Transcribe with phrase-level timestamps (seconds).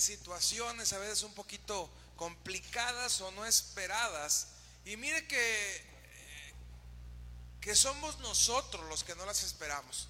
[0.00, 4.48] situaciones a veces un poquito complicadas o no esperadas.
[4.84, 6.54] Y mire que, eh,
[7.60, 10.08] que somos nosotros los que no las esperamos.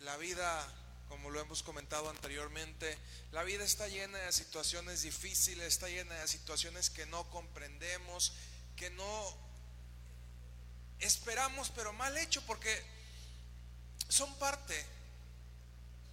[0.00, 0.66] La vida,
[1.08, 2.98] como lo hemos comentado anteriormente,
[3.30, 8.32] la vida está llena de situaciones difíciles, está llena de situaciones que no comprendemos,
[8.76, 9.36] que no
[10.98, 12.82] esperamos, pero mal hecho, porque
[14.08, 14.84] son parte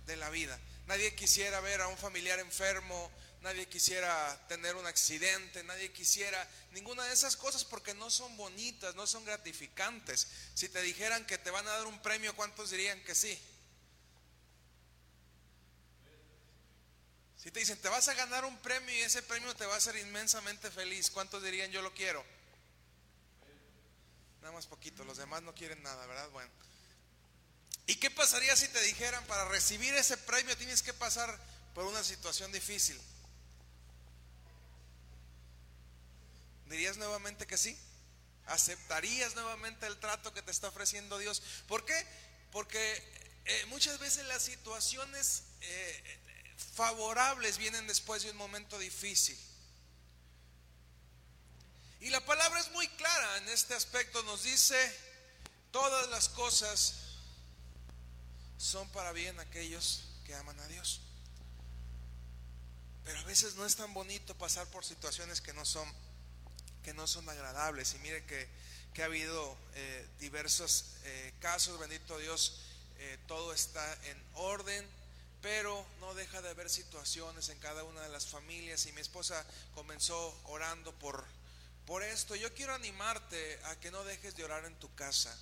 [0.05, 0.59] de la vida.
[0.89, 3.11] Nadie quisiera ver a un familiar enfermo,
[3.41, 4.11] nadie quisiera
[4.47, 9.23] tener un accidente, nadie quisiera ninguna de esas cosas porque no son bonitas, no son
[9.23, 10.27] gratificantes.
[10.55, 13.39] Si te dijeran que te van a dar un premio, ¿cuántos dirían que sí?
[17.37, 19.77] Si te dicen, te vas a ganar un premio y ese premio te va a
[19.77, 22.25] hacer inmensamente feliz, ¿cuántos dirían yo lo quiero?
[24.41, 26.31] Nada más poquito, los demás no quieren nada, ¿verdad?
[26.31, 26.49] Bueno.
[27.89, 31.35] ¿Y qué pasaría si te dijeran, para recibir ese premio tienes que pasar
[31.73, 33.01] por una situación difícil?
[36.67, 37.75] ¿Dirías nuevamente que sí?
[38.45, 41.41] ¿Aceptarías nuevamente el trato que te está ofreciendo Dios?
[41.67, 42.05] ¿Por qué?
[42.51, 43.03] Porque
[43.45, 46.19] eh, muchas veces las situaciones eh,
[46.75, 49.39] favorables vienen después de un momento difícil.
[52.01, 54.77] Y la palabra es muy clara en este aspecto, nos dice,
[55.71, 57.08] todas las cosas
[58.59, 60.99] son para bien aquellos que aman a Dios.
[63.05, 65.89] Pero a veces no es tan bonito pasar por situaciones que no son,
[66.83, 67.93] que no son agradables.
[67.93, 68.69] Y mire que,
[69.01, 72.59] ha habido eh, diversos eh, casos, bendito Dios,
[72.97, 74.85] eh, todo está en orden,
[75.41, 78.85] pero no deja de haber situaciones en cada una de las familias.
[78.87, 81.23] Y mi esposa comenzó orando por,
[81.85, 82.35] por esto.
[82.35, 85.33] Yo quiero animarte a que no dejes de orar en tu casa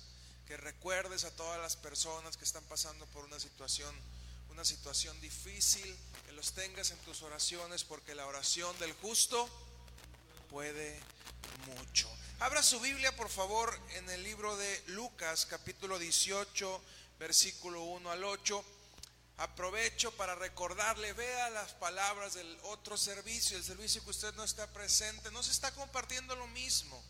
[0.48, 3.94] que recuerdes a todas las personas que están pasando por una situación,
[4.48, 9.46] una situación difícil, que los tengas en tus oraciones, porque la oración del justo
[10.48, 10.98] puede
[11.66, 12.08] mucho.
[12.40, 16.80] Abra su Biblia, por favor, en el libro de Lucas, capítulo 18,
[17.18, 18.64] versículo 1 al 8.
[19.36, 24.66] Aprovecho para recordarle, vea las palabras del otro servicio, el servicio que usted no está
[24.72, 27.04] presente, no se está compartiendo lo mismo.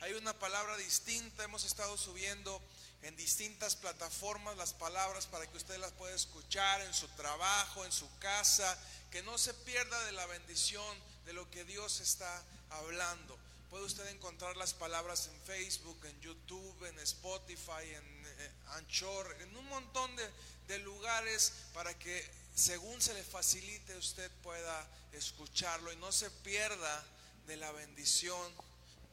[0.00, 2.60] Hay una palabra distinta, hemos estado subiendo
[3.02, 7.92] en distintas plataformas las palabras para que usted las pueda escuchar en su trabajo, en
[7.92, 8.78] su casa,
[9.10, 10.96] que no se pierda de la bendición
[11.26, 13.36] de lo que Dios está hablando.
[13.70, 19.56] Puede usted encontrar las palabras en Facebook, en YouTube, en Spotify, en eh, Anchor, en
[19.56, 20.30] un montón de,
[20.68, 27.04] de lugares para que según se le facilite usted pueda escucharlo y no se pierda
[27.46, 28.52] de la bendición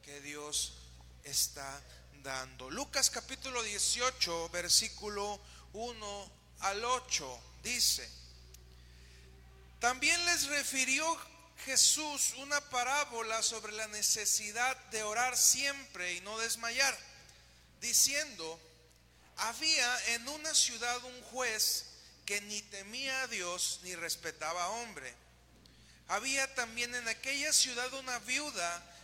[0.02, 0.74] que Dios
[1.24, 1.82] está
[2.70, 5.40] Lucas capítulo 18, versículo
[5.72, 8.06] 1 al 8, dice,
[9.78, 11.18] también les refirió
[11.64, 16.96] Jesús una parábola sobre la necesidad de orar siempre y no desmayar,
[17.80, 18.60] diciendo,
[19.38, 21.86] había en una ciudad un juez
[22.26, 25.14] que ni temía a Dios ni respetaba a hombre.
[26.08, 28.89] Había también en aquella ciudad una viuda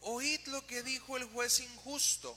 [0.00, 2.36] oíd lo que dijo el juez injusto.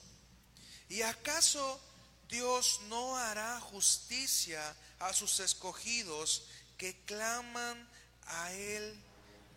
[0.89, 1.79] ¿Y acaso
[2.27, 6.43] Dios no hará justicia a sus escogidos
[6.77, 7.89] que claman
[8.27, 9.01] a Él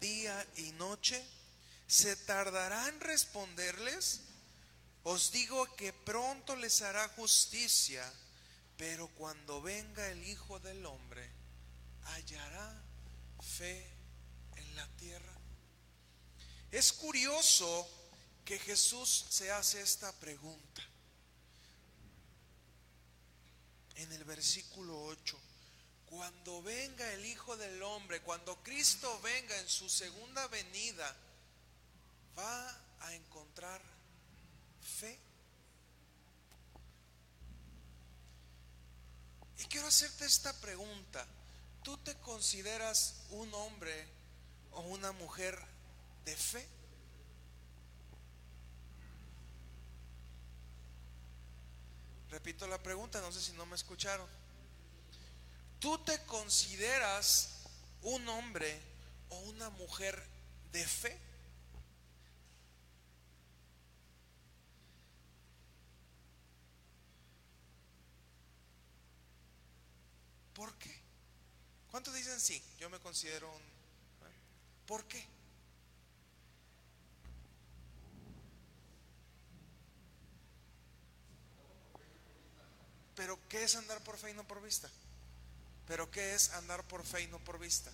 [0.01, 1.25] día y noche?
[1.87, 4.21] ¿Se tardará en responderles?
[5.05, 8.11] Os digo que pronto les hará justicia,
[8.77, 11.29] pero cuando venga el Hijo del Hombre,
[12.05, 12.83] hallará
[13.41, 13.92] fe.
[16.73, 17.87] Es curioso
[18.47, 20.83] que Jesús se hace esta pregunta.
[23.97, 25.39] En el versículo 8,
[26.07, 31.15] cuando venga el Hijo del Hombre, cuando Cristo venga en su segunda venida,
[32.39, 33.83] va a encontrar
[34.81, 35.19] fe.
[39.59, 41.27] Y quiero hacerte esta pregunta.
[41.83, 44.09] ¿Tú te consideras un hombre
[44.71, 45.72] o una mujer
[46.25, 46.69] de fe.
[52.31, 54.27] Repito la pregunta, no sé si no me escucharon.
[55.79, 57.65] ¿Tú te consideras
[58.03, 58.81] un hombre
[59.29, 60.23] o una mujer
[60.73, 61.19] de fe?
[70.55, 70.97] ¿Por qué?
[71.91, 72.63] ¿Cuántos dicen sí?
[72.79, 73.61] Yo me considero un...
[73.61, 74.35] ¿eh?
[74.87, 75.27] ¿Por qué?
[83.15, 84.89] Pero ¿qué es andar por fe y no por vista?
[85.87, 87.91] Pero ¿qué es andar por fe y no por vista?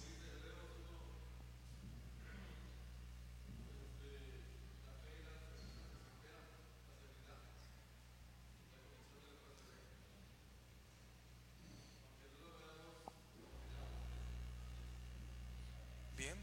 [16.16, 16.36] Bien.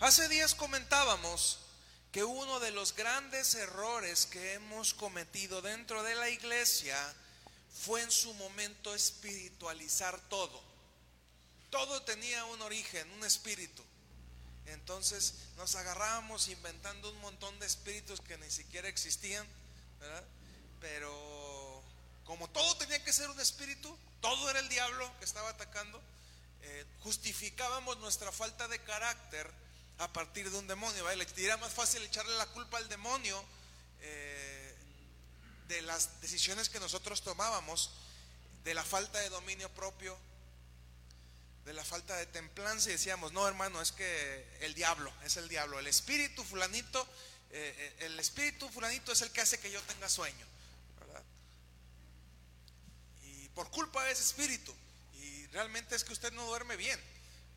[0.00, 1.63] Hace días comentábamos
[2.14, 6.96] que uno de los grandes errores que hemos cometido dentro de la iglesia
[7.84, 10.62] fue en su momento espiritualizar todo.
[11.70, 13.82] Todo tenía un origen, un espíritu.
[14.66, 19.44] Entonces nos agarrábamos inventando un montón de espíritus que ni siquiera existían,
[19.98, 20.22] ¿verdad?
[20.80, 21.82] Pero
[22.26, 26.00] como todo tenía que ser un espíritu, todo era el diablo que estaba atacando,
[26.62, 29.63] eh, justificábamos nuestra falta de carácter
[29.98, 31.04] a partir de un demonio.
[31.04, 31.26] ¿vale?
[31.36, 33.42] Era más fácil echarle la culpa al demonio
[34.00, 34.74] eh,
[35.68, 37.90] de las decisiones que nosotros tomábamos,
[38.64, 40.16] de la falta de dominio propio,
[41.64, 42.88] de la falta de templanza.
[42.88, 45.78] Y decíamos, no hermano, es que el diablo, es el diablo.
[45.78, 47.02] El espíritu fulanito,
[47.50, 50.46] eh, eh, el espíritu fulanito es el que hace que yo tenga sueño.
[53.22, 54.74] Y por culpa de ese espíritu.
[55.14, 57.13] Y realmente es que usted no duerme bien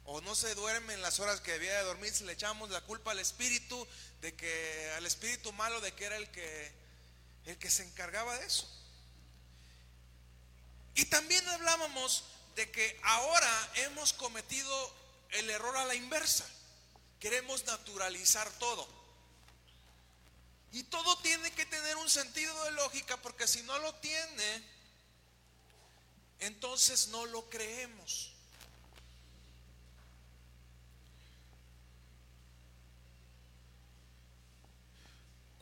[0.09, 2.79] o no se duerme en las horas que debía de dormir, si le echamos la
[2.79, 3.85] culpa al espíritu,
[4.21, 6.71] de que al espíritu malo, de que era el que,
[7.45, 8.69] el que se encargaba de eso.
[10.95, 12.23] Y también hablábamos
[12.55, 14.95] de que ahora hemos cometido
[15.31, 16.45] el error a la inversa.
[17.19, 18.87] Queremos naturalizar todo.
[20.71, 24.63] Y todo tiene que tener un sentido de lógica porque si no lo tiene,
[26.39, 28.36] entonces no lo creemos.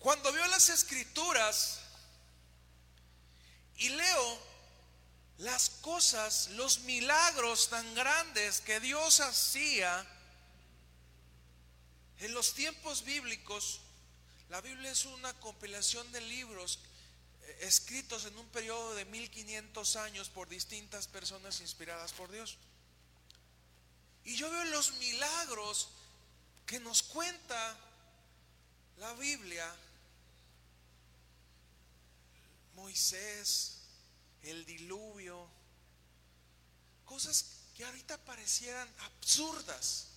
[0.05, 1.79] Cuando veo las escrituras
[3.77, 4.39] y leo
[5.39, 10.05] las cosas, los milagros tan grandes que Dios hacía
[12.19, 13.79] en los tiempos bíblicos,
[14.49, 16.77] la Biblia es una compilación de libros
[17.41, 22.59] eh, escritos en un periodo de 1500 años por distintas personas inspiradas por Dios.
[24.23, 25.89] Y yo veo los milagros
[26.67, 27.75] que nos cuenta
[28.99, 29.75] la Biblia
[32.75, 33.81] Moisés,
[34.44, 35.50] el diluvio,
[37.06, 37.45] cosas
[37.75, 40.07] que ahorita parecieran absurdas.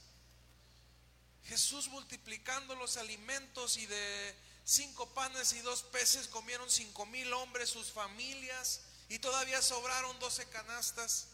[1.45, 4.35] Jesús multiplicando los alimentos y de
[4.65, 10.47] cinco panes y dos peces comieron cinco mil hombres, sus familias, y todavía sobraron doce
[10.51, 11.29] canastas.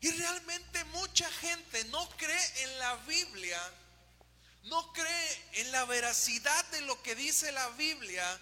[0.00, 3.58] Y realmente mucha gente no cree en la Biblia
[4.64, 8.40] no cree en la veracidad de lo que dice la Biblia,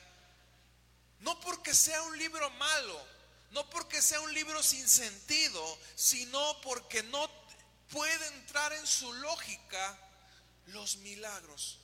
[1.20, 3.06] no porque sea un libro malo,
[3.50, 7.28] no porque sea un libro sin sentido, sino porque no
[7.90, 9.98] puede entrar en su lógica
[10.66, 11.78] los milagros.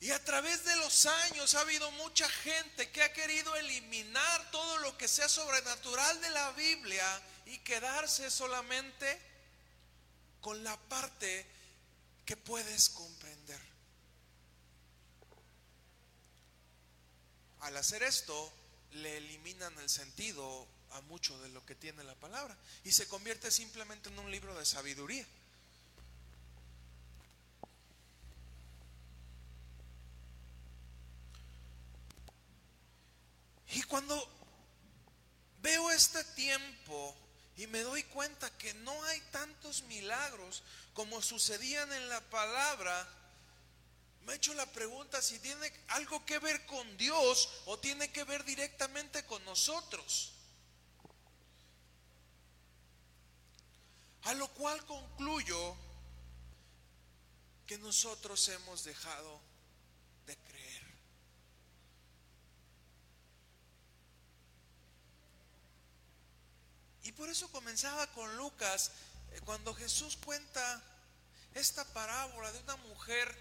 [0.00, 4.78] Y a través de los años ha habido mucha gente que ha querido eliminar todo
[4.78, 9.20] lo que sea sobrenatural de la Biblia y quedarse solamente
[10.42, 11.46] con la parte
[12.26, 13.60] que puedes comprender.
[17.60, 18.52] Al hacer esto,
[18.90, 23.50] le eliminan el sentido a mucho de lo que tiene la palabra y se convierte
[23.50, 25.26] simplemente en un libro de sabiduría.
[33.72, 34.28] Y cuando
[35.60, 37.14] veo este tiempo
[37.56, 43.08] y me doy cuenta que no hay tantos milagros como sucedían en la palabra,
[44.24, 48.24] me he hecho la pregunta si tiene algo que ver con Dios o tiene que
[48.24, 50.32] ver directamente con nosotros.
[54.24, 55.76] A lo cual concluyo
[57.66, 59.40] que nosotros hemos dejado
[60.26, 60.55] de creer.
[67.06, 68.90] Y por eso comenzaba con Lucas
[69.30, 70.82] eh, cuando Jesús cuenta
[71.54, 73.32] esta parábola de una mujer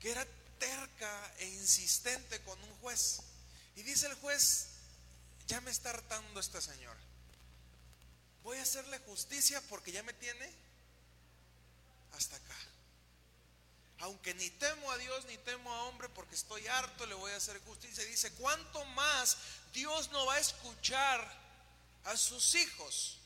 [0.00, 0.26] que era
[0.58, 3.20] terca e insistente con un juez.
[3.76, 4.68] Y dice el juez,
[5.48, 6.98] ya me está hartando esta señora.
[8.42, 10.50] Voy a hacerle justicia porque ya me tiene
[12.12, 12.56] hasta acá.
[13.98, 17.36] aunque ni temo a Dios ni temo a hombre porque estoy harto, le voy a
[17.36, 18.02] hacer justicia.
[18.04, 19.36] Dice, ¿cuánto más
[19.74, 21.39] Dios no va a escuchar
[22.04, 23.18] a sus hijos?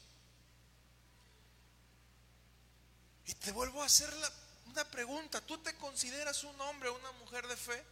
[3.27, 4.13] Y te vuelvo a hacer
[4.67, 7.85] una pregunta, ¿tú te consideras un hombre o una mujer de fe?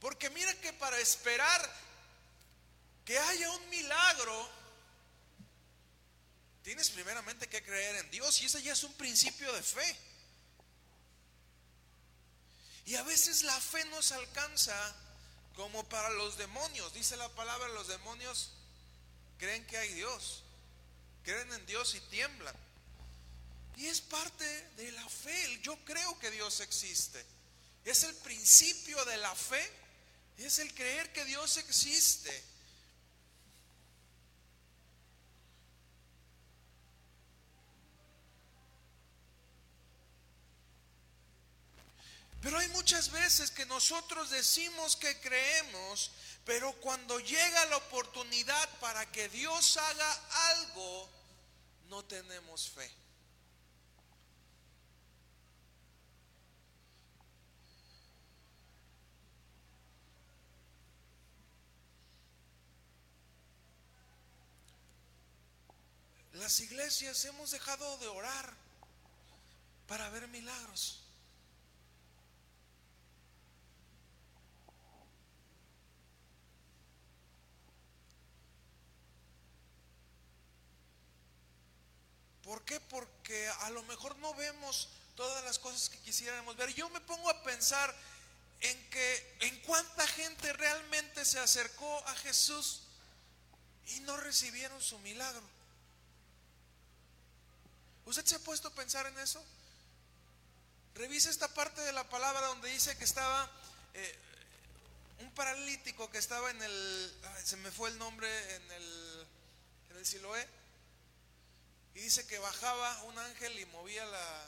[0.00, 1.88] Porque mira que para esperar
[3.04, 4.48] que haya un milagro,
[6.62, 10.07] tienes primeramente que creer en Dios y ese ya es un principio de fe.
[12.88, 14.74] Y a veces la fe nos alcanza
[15.54, 16.92] como para los demonios.
[16.94, 18.50] Dice la palabra, los demonios
[19.38, 20.42] creen que hay Dios,
[21.22, 22.56] creen en Dios y tiemblan.
[23.76, 24.44] Y es parte
[24.78, 25.60] de la fe.
[25.62, 27.24] Yo creo que Dios existe.
[27.84, 29.70] Es el principio de la fe
[30.38, 32.42] es el creer que Dios existe.
[42.40, 46.12] Pero hay muchas veces que nosotros decimos que creemos,
[46.44, 51.10] pero cuando llega la oportunidad para que Dios haga algo,
[51.88, 52.90] no tenemos fe.
[66.34, 68.54] Las iglesias hemos dejado de orar
[69.88, 71.02] para ver milagros.
[82.48, 82.80] ¿Por qué?
[82.80, 86.72] Porque a lo mejor no vemos todas las cosas que quisiéramos ver.
[86.74, 87.94] Yo me pongo a pensar
[88.60, 92.80] en que en cuánta gente realmente se acercó a Jesús
[93.88, 95.46] y no recibieron su milagro.
[98.06, 99.44] ¿Usted se ha puesto a pensar en eso?
[100.94, 103.50] Revisa esta parte de la palabra donde dice que estaba
[103.92, 104.18] eh,
[105.18, 109.26] un paralítico que estaba en el, se me fue el nombre, en el,
[109.90, 110.48] en el Siloé,
[111.98, 114.46] y dice que bajaba un ángel y movía la,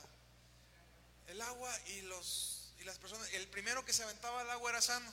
[1.27, 4.81] el agua y, los, y las personas, el primero que se aventaba al agua era
[4.81, 5.13] sano.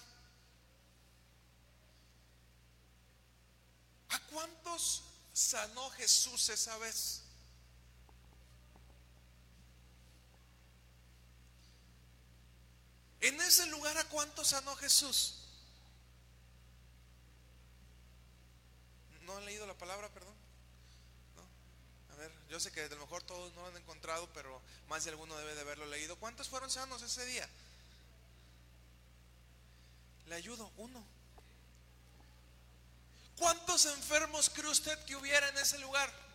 [4.10, 5.02] ¿A cuántos
[5.34, 7.24] sanó Jesús esa vez?
[13.20, 15.40] En ese lugar, ¿a cuántos sanó Jesús?
[19.24, 20.37] ¿No han leído la palabra, perdón?
[22.50, 25.38] Yo sé que a lo mejor todos no lo han encontrado, pero más de alguno
[25.38, 26.16] debe de haberlo leído.
[26.18, 27.48] ¿Cuántos fueron sanos ese día?
[30.28, 31.04] Le ayudo, uno.
[33.38, 36.28] ¿Cuántos enfermos cree usted que hubiera en ese lugar?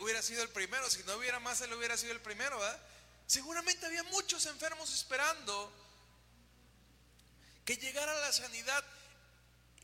[0.00, 2.60] hubiera sido el primero, si no hubiera más, él hubiera sido el primero.
[3.26, 5.72] Seguramente había muchos enfermos esperando
[7.64, 8.84] que llegara la sanidad.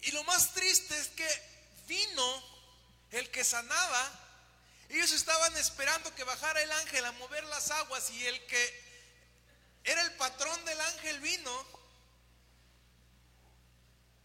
[0.02, 1.28] Y lo más triste es que
[1.86, 2.44] vino
[3.10, 4.20] el que sanaba.
[4.88, 8.92] Ellos estaban esperando que bajara el ángel a mover las aguas y el que
[9.84, 11.66] era el patrón del ángel vino.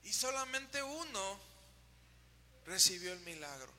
[0.03, 1.39] Y solamente uno
[2.65, 3.72] recibió el milagro.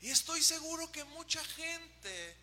[0.00, 2.36] Y estoy seguro que mucha gente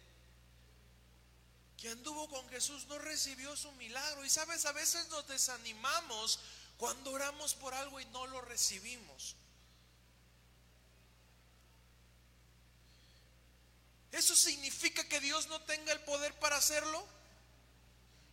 [1.77, 4.25] que anduvo con Jesús no recibió su milagro.
[4.25, 6.39] Y sabes, a veces nos desanimamos
[6.83, 9.37] cuando oramos por algo y no lo recibimos.
[14.11, 17.07] ¿Eso significa que Dios no tenga el poder para hacerlo?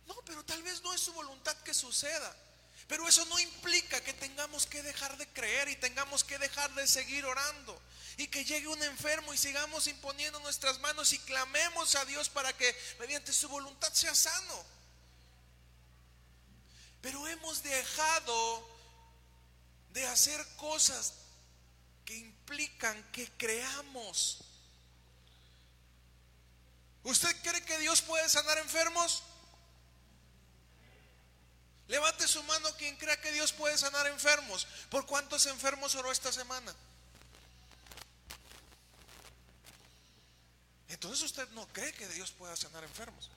[0.05, 2.35] No, pero tal vez no es su voluntad que suceda.
[2.89, 6.89] Pero eso no implica que tengamos que dejar de creer y tengamos que dejar de
[6.89, 7.81] seguir orando
[8.17, 12.51] y que llegue un enfermo y sigamos imponiendo nuestras manos y clamemos a Dios para
[12.51, 14.80] que mediante su voluntad sea sano.
[17.01, 18.67] Pero hemos dejado
[19.93, 21.13] de hacer cosas
[22.05, 24.39] que implican que creamos.
[27.03, 29.23] ¿Usted cree que Dios puede sanar enfermos?
[31.87, 34.65] Levante su mano quien crea que Dios puede sanar enfermos.
[34.89, 36.73] ¿Por cuántos enfermos oró esta semana?
[40.87, 43.29] Entonces usted no cree que Dios pueda sanar enfermos.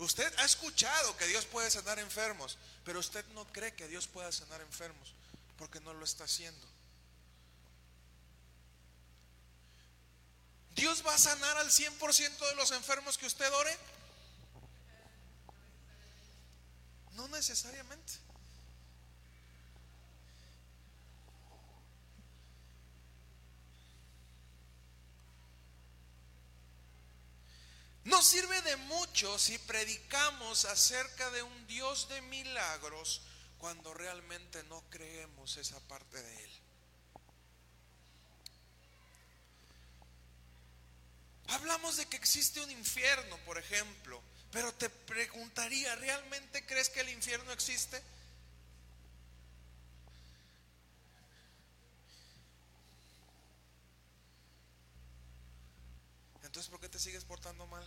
[0.00, 4.32] Usted ha escuchado que Dios puede sanar enfermos, pero usted no cree que Dios pueda
[4.32, 5.12] sanar enfermos
[5.58, 6.66] porque no lo está haciendo.
[10.74, 13.76] ¿Dios va a sanar al 100% de los enfermos que usted ore?
[17.12, 18.14] No necesariamente.
[28.04, 33.22] No sirve de mucho si predicamos acerca de un Dios de milagros
[33.58, 36.50] cuando realmente no creemos esa parte de Él.
[41.48, 47.08] Hablamos de que existe un infierno, por ejemplo, pero te preguntaría, ¿realmente crees que el
[47.10, 48.00] infierno existe?
[56.50, 57.86] Entonces, ¿por qué te sigues portando mal?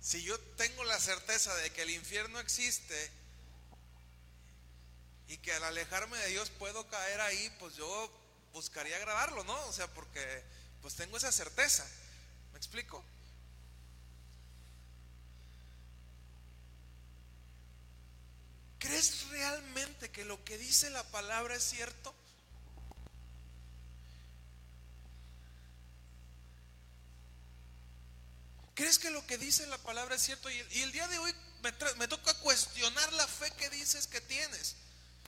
[0.00, 3.10] Si yo tengo la certeza de que el infierno existe
[5.28, 8.10] y que al alejarme de Dios puedo caer ahí, pues yo
[8.54, 9.66] buscaría agradarlo, ¿no?
[9.66, 10.42] O sea, porque
[10.80, 11.86] pues tengo esa certeza.
[12.52, 13.04] ¿Me explico?
[18.78, 22.14] ¿Crees realmente que lo que dice la palabra es cierto?
[28.78, 30.48] ¿Crees que lo que dice la palabra es cierto?
[30.48, 31.34] Y el, día de hoy
[31.96, 34.76] me, toca cuestionar la fe que dices que tienes.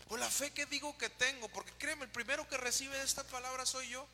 [0.07, 1.49] O la fe que digo que tengo.
[1.49, 4.07] Porque créeme, el primero que recibe esta palabra soy yo.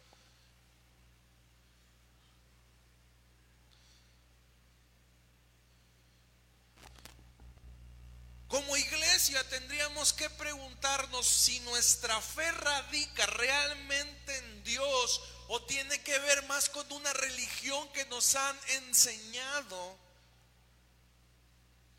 [8.48, 16.18] Como iglesia tendríamos que preguntarnos si nuestra fe radica realmente en Dios o tiene que
[16.18, 19.98] ver más con una religión que nos han enseñado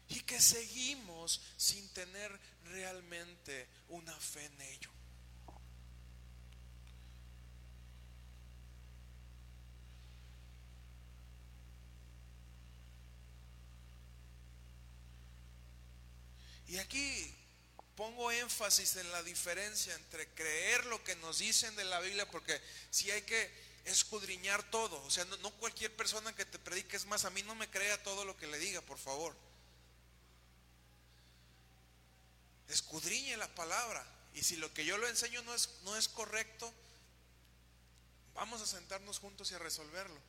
[0.09, 4.91] y que seguimos sin tener realmente una fe en ello.
[16.67, 17.36] Y aquí
[17.97, 22.61] pongo énfasis en la diferencia entre creer lo que nos dicen de la Biblia, porque
[22.91, 23.51] si hay que
[23.85, 27.55] escudriñar todo, o sea, no, cualquier persona que te predique es más, a mí no
[27.55, 29.35] me crea todo lo que le diga, por favor.
[32.69, 34.05] Escudriñe la palabra,
[34.35, 36.71] y si lo que yo lo enseño no es, no es correcto,
[38.35, 40.19] vamos a sentarnos juntos y a resolverlo.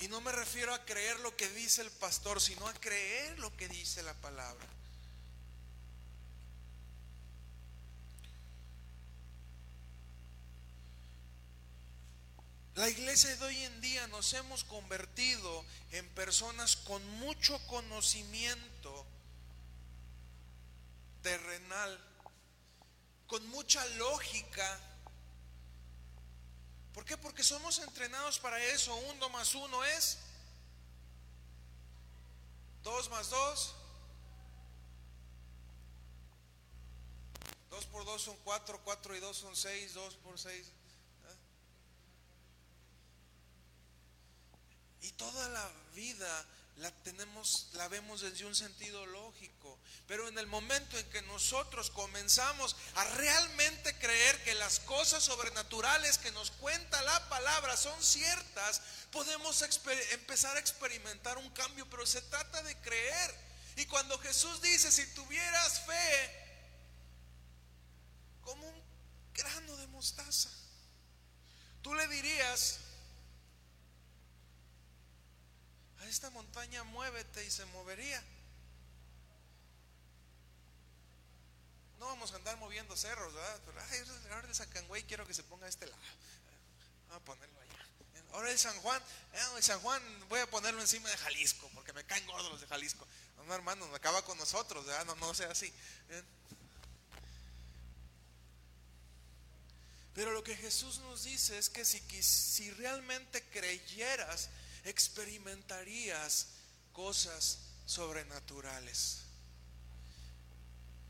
[0.00, 3.54] Y no me refiero a creer lo que dice el pastor, sino a creer lo
[3.58, 4.66] que dice la palabra.
[12.78, 19.04] La iglesia de hoy en día nos hemos convertido en personas con mucho conocimiento
[21.20, 21.98] terrenal,
[23.26, 24.78] con mucha lógica.
[26.94, 27.16] ¿Por qué?
[27.16, 28.94] Porque somos entrenados para eso.
[29.12, 30.18] Uno más uno es
[32.84, 33.74] dos más dos.
[37.70, 40.70] Dos por dos son cuatro, cuatro y dos son seis, dos por seis
[45.02, 46.46] Y toda la vida
[46.78, 49.78] la tenemos, la vemos desde un sentido lógico.
[50.06, 56.18] Pero en el momento en que nosotros comenzamos a realmente creer que las cosas sobrenaturales
[56.18, 58.80] que nos cuenta la palabra son ciertas,
[59.10, 59.60] podemos
[60.12, 61.88] empezar a experimentar un cambio.
[61.90, 63.34] Pero se trata de creer.
[63.76, 66.46] Y cuando Jesús dice, si tuvieras fe
[68.42, 68.82] como un
[69.34, 70.50] grano de mostaza,
[71.82, 72.78] tú le dirías,
[76.00, 78.22] a esta montaña muévete y se movería.
[81.98, 83.60] No vamos a andar moviendo cerros, ¿verdad?
[83.66, 86.00] Pero ay, ahora el Sacangüey quiero que se ponga a este lado.
[87.08, 87.88] Vamos a ponerlo allá.
[88.32, 91.92] Ahora el San Juan, eh, el San Juan voy a ponerlo encima de Jalisco, porque
[91.92, 93.06] me caen gordos los de Jalisco.
[93.46, 95.06] No, hermano, acaba con nosotros, ¿verdad?
[95.06, 95.72] No, no sea así.
[100.14, 104.50] Pero lo que Jesús nos dice es que si, si realmente creyeras
[104.88, 106.48] experimentarías
[106.92, 109.22] cosas sobrenaturales.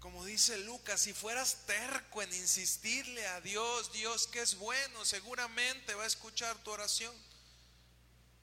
[0.00, 5.94] Como dice Lucas, si fueras terco en insistirle a Dios, Dios que es bueno, seguramente
[5.94, 7.14] va a escuchar tu oración.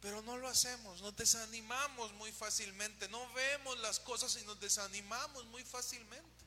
[0.01, 5.45] Pero no lo hacemos, nos desanimamos muy fácilmente, no vemos las cosas y nos desanimamos
[5.45, 6.44] muy fácilmente.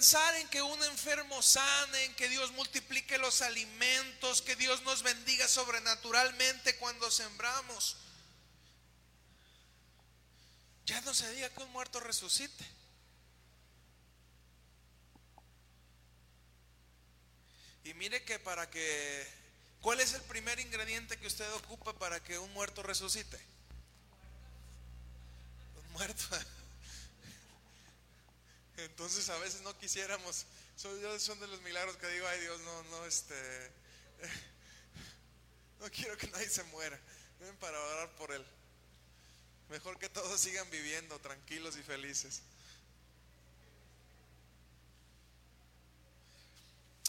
[0.00, 5.02] Pensar en que un enfermo sane, en que Dios multiplique los alimentos, que Dios nos
[5.02, 7.98] bendiga sobrenaturalmente cuando sembramos.
[10.86, 12.66] Ya no se diga que un muerto resucite.
[17.84, 19.28] Y mire que para que,
[19.82, 23.38] ¿cuál es el primer ingrediente que usted ocupa para que un muerto resucite?
[25.76, 26.24] Un muerto.
[28.84, 32.82] Entonces a veces no quisiéramos, son, son de los milagros que digo, ay Dios, no,
[32.84, 33.70] no, este,
[35.80, 36.98] no quiero que nadie se muera,
[37.40, 38.44] ven para orar por él.
[39.68, 42.42] Mejor que todos sigan viviendo tranquilos y felices.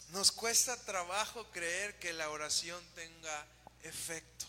[0.09, 3.47] Nos cuesta trabajo creer que la oración tenga
[3.83, 4.45] efecto.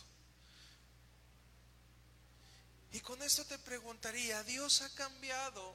[2.92, 5.74] Y con esto te preguntaría, ¿Dios ha cambiado?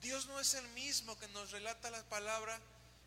[0.00, 2.58] Dios no es el mismo que nos relata la palabra.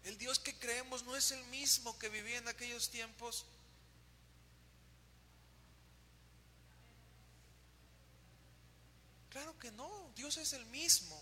[0.03, 3.45] El Dios que creemos no es el mismo que vivía en aquellos tiempos.
[9.29, 11.19] Claro que no, Dios es el mismo.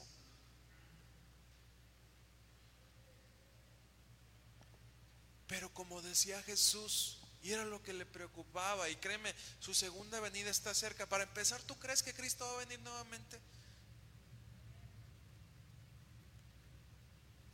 [5.48, 10.50] Pero como decía Jesús, y era lo que le preocupaba, y créeme, su segunda venida
[10.50, 11.08] está cerca.
[11.08, 13.40] Para empezar, ¿tú crees que Cristo va a venir nuevamente?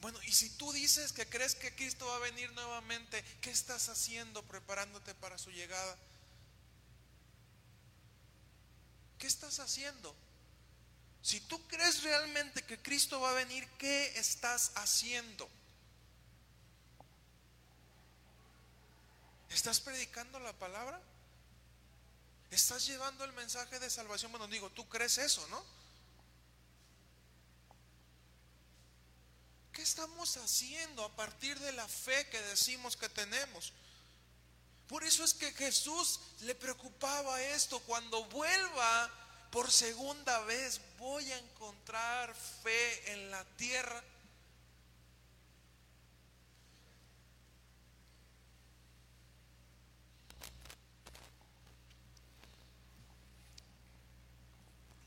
[0.07, 3.89] Bueno, y si tú dices que crees que Cristo va a venir nuevamente, ¿qué estás
[3.89, 5.97] haciendo preparándote para su llegada?
[9.19, 10.15] ¿Qué estás haciendo?
[11.21, 15.49] Si tú crees realmente que Cristo va a venir, ¿qué estás haciendo?
[19.49, 21.01] ¿Estás predicando la palabra?
[22.49, 24.31] ¿Estás llevando el mensaje de salvación?
[24.31, 25.61] Bueno, digo, tú crees eso, ¿no?
[29.77, 33.73] ¿Qué estamos haciendo a partir de la fe que decimos que tenemos?
[34.87, 37.79] Por eso es que Jesús le preocupaba esto.
[37.81, 39.11] Cuando vuelva
[39.51, 44.03] por segunda vez voy a encontrar fe en la tierra.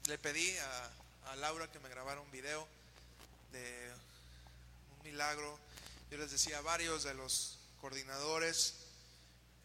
[0.07, 2.69] Le pedí a, Laura que me grabara un video
[3.51, 4.10] de
[5.11, 5.59] milagro.
[6.11, 8.75] Yo les decía, varios de los coordinadores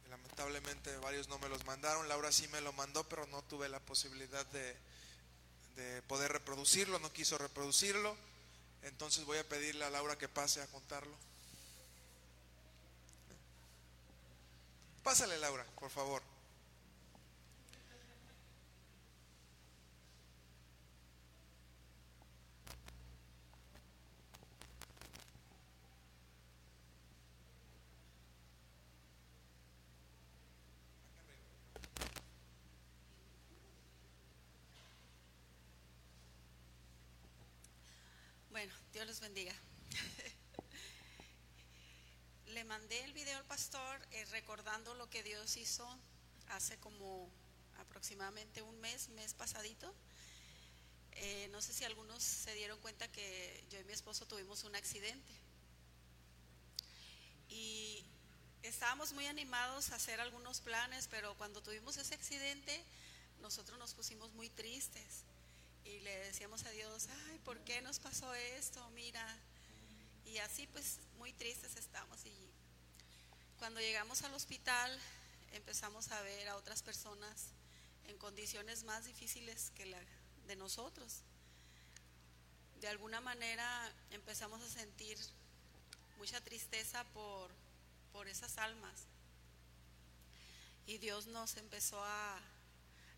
[0.09, 2.07] Lamentablemente varios no me los mandaron.
[2.07, 4.75] Laura sí me lo mandó, pero no tuve la posibilidad de,
[5.75, 8.15] de poder reproducirlo, no quiso reproducirlo.
[8.83, 11.15] Entonces voy a pedirle a Laura que pase a contarlo.
[15.03, 16.21] Pásale, Laura, por favor.
[38.55, 39.53] Bueno, Dios los bendiga.
[42.47, 45.85] Le mandé el video al pastor eh, recordando lo que Dios hizo
[46.47, 47.29] hace como
[47.79, 49.93] aproximadamente un mes, mes pasadito.
[51.11, 54.77] Eh, no sé si algunos se dieron cuenta que yo y mi esposo tuvimos un
[54.77, 55.33] accidente.
[57.49, 58.05] Y
[58.63, 62.81] estábamos muy animados a hacer algunos planes, pero cuando tuvimos ese accidente,
[63.41, 65.25] nosotros nos pusimos muy tristes
[65.85, 68.87] y le decíamos a Dios, ay, ¿por qué nos pasó esto?
[68.91, 69.25] Mira.
[70.25, 72.25] Y así pues muy tristes estamos.
[72.25, 72.49] Y
[73.59, 74.99] cuando llegamos al hospital
[75.53, 77.51] empezamos a ver a otras personas
[78.07, 79.99] en condiciones más difíciles que la
[80.47, 81.21] de nosotros.
[82.81, 85.17] De alguna manera empezamos a sentir
[86.17, 87.51] mucha tristeza por,
[88.11, 89.05] por esas almas.
[90.87, 92.39] Y Dios nos empezó a,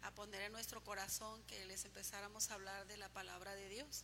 [0.03, 4.03] a poner en nuestro corazón que les empezáramos a hablar de la palabra de Dios.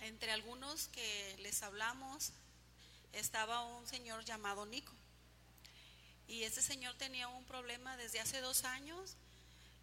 [0.00, 2.32] Entre algunos que les hablamos
[3.12, 4.92] estaba un señor llamado Nico.
[6.28, 9.16] Y ese señor tenía un problema desde hace dos años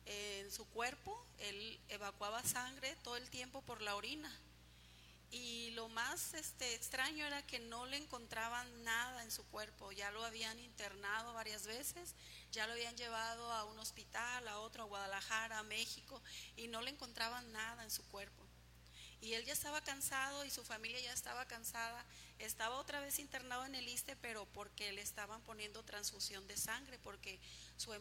[0.06, 1.26] en su cuerpo.
[1.40, 4.32] Él evacuaba sangre todo el tiempo por la orina.
[5.34, 9.92] Y lo más este, extraño era que no le encontraban nada en su cuerpo.
[9.92, 12.14] Ya lo habían internado varias veces,
[12.52, 16.22] ya lo habían llevado a un hospital, a otro, a Guadalajara, a México,
[16.56, 18.44] y no le encontraban nada en su cuerpo.
[19.22, 22.06] Y él ya estaba cansado y su familia ya estaba cansada.
[22.38, 27.00] Estaba otra vez internado en el ISTE, pero porque le estaban poniendo transfusión de sangre,
[27.00, 27.40] porque
[27.78, 27.92] su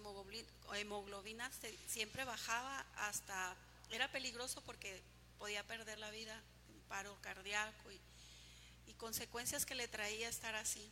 [0.74, 1.50] hemoglobina,
[1.86, 3.56] siempre bajaba hasta,
[3.88, 5.02] era peligroso porque
[5.38, 6.42] podía perder la vida
[6.92, 7.98] paro cardíaco y,
[8.98, 10.88] consecuencias que le traía estar así.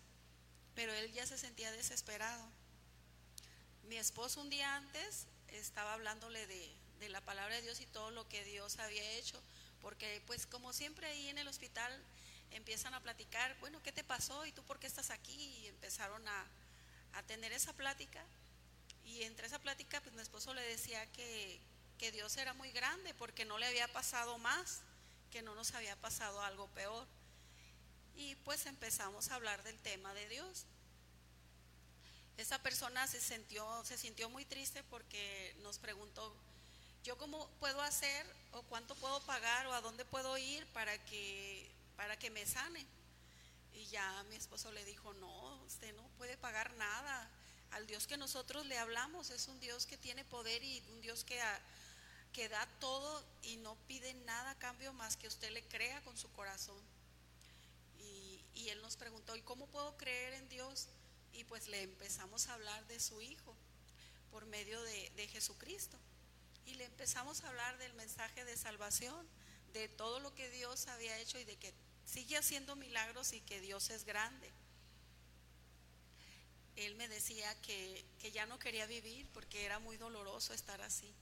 [0.74, 2.44] Pero él ya se sentía desesperado.
[3.84, 8.10] Mi esposo un día antes estaba hablándole de, de la palabra de Dios y todo
[8.10, 9.40] lo que Dios había hecho,
[9.80, 11.92] porque pues como siempre ahí en el hospital
[12.50, 14.44] empiezan a platicar, bueno, ¿qué te pasó?
[14.44, 15.34] ¿Y tú por qué estás aquí?
[15.34, 16.46] Y empezaron a,
[17.12, 18.24] a tener esa plática.
[19.04, 21.60] Y entre esa plática, pues mi esposo le decía que,
[21.98, 24.80] que Dios era muy grande porque no le había pasado más,
[25.30, 27.06] que no nos había pasado algo peor.
[28.16, 30.66] Y pues empezamos a hablar del tema de Dios.
[32.36, 36.34] Esa persona se sintió, se sintió muy triste porque nos preguntó,
[37.04, 41.70] ¿yo cómo puedo hacer o cuánto puedo pagar o a dónde puedo ir para que,
[41.96, 42.86] para que me sane?
[43.74, 47.28] Y ya mi esposo le dijo, no, usted no puede pagar nada.
[47.72, 51.24] Al Dios que nosotros le hablamos es un Dios que tiene poder y un Dios
[51.24, 51.40] que,
[52.32, 56.16] que da todo y no pide nada a cambio más que usted le crea con
[56.16, 56.80] su corazón.
[57.98, 60.88] Y, y él nos preguntó, ¿y cómo puedo creer en Dios?
[61.32, 63.56] Y pues le empezamos a hablar de su Hijo
[64.30, 65.98] por medio de, de Jesucristo.
[66.66, 69.26] Y le empezamos a hablar del mensaje de salvación,
[69.72, 73.60] de todo lo que Dios había hecho y de que sigue haciendo milagros y que
[73.60, 74.50] Dios es grande.
[76.76, 81.12] Él me decía que, que ya no quería vivir porque era muy doloroso estar así.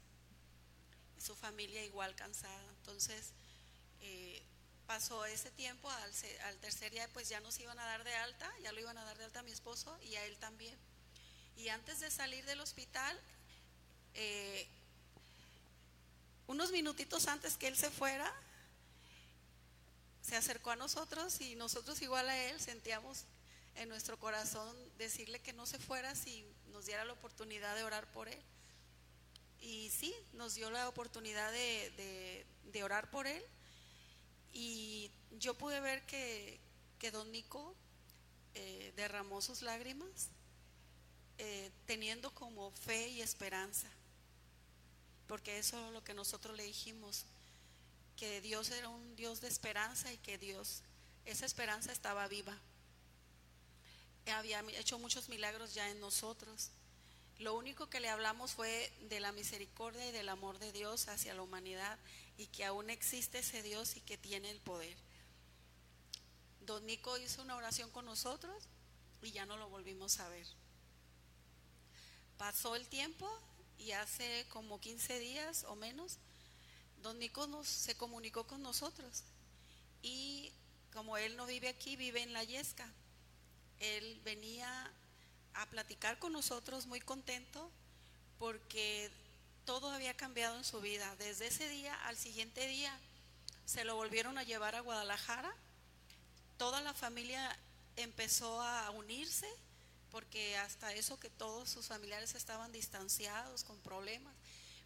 [1.21, 2.69] Su familia igual cansada.
[2.79, 3.33] Entonces,
[4.01, 4.43] eh,
[4.87, 6.13] pasó ese tiempo, al,
[6.45, 9.05] al, tercer día pues ya nos iban a dar de alta, ya lo iban a
[9.05, 10.79] dar de alta a mi esposo y a él también.
[11.57, 13.21] Y antes de salir del hospital,
[14.15, 14.67] eh,
[16.47, 18.33] unos minutitos antes que él se fuera,
[20.23, 23.25] se acercó a nosotros y nosotros igual a él sentíamos
[23.75, 28.11] en nuestro corazón decirle que no se fuera si nos diera la oportunidad de orar
[28.13, 28.43] por él.
[29.61, 33.43] Y sí, nos dio la oportunidad de, de, orar por él.
[34.53, 36.59] Y yo pude ver que,
[36.99, 37.75] que don Nico
[38.55, 40.29] eh, derramó sus lágrimas
[41.39, 43.89] eh, teniendo como fe y esperanza.
[45.27, 47.25] Porque eso es lo que nosotros le dijimos
[48.17, 50.83] que Dios era un Dios de esperanza y que Dios,
[51.25, 52.59] esa esperanza estaba viva.
[54.27, 56.71] Había hecho muchos milagros ya en nosotros.
[57.39, 61.35] Lo único que le hablamos fue de la misericordia y del amor de Dios hacia
[61.35, 61.99] la humanidad
[62.37, 64.97] y que aún existe ese Dios y que tiene el poder.
[66.61, 68.65] Don Nico hizo una oración con nosotros
[69.23, 70.47] y ya no lo volvimos a ver.
[72.37, 73.29] Pasó el tiempo
[73.79, 76.19] y hace como 15 días o menos
[77.03, 79.23] don Nico nos, se comunicó con nosotros
[80.03, 80.53] y
[80.93, 82.93] como él no vive aquí, vive en la Yesca,
[83.79, 84.93] él venía
[85.61, 87.71] a platicar con nosotros muy contento
[88.39, 89.11] porque
[89.65, 91.15] todo había cambiado en su vida.
[91.17, 92.97] Desde ese día al siguiente día
[93.65, 95.53] se lo volvieron a llevar a Guadalajara,
[96.57, 97.57] toda la familia
[97.97, 99.49] empezó a unirse
[100.11, 104.35] porque hasta eso que todos sus familiares estaban distanciados con problemas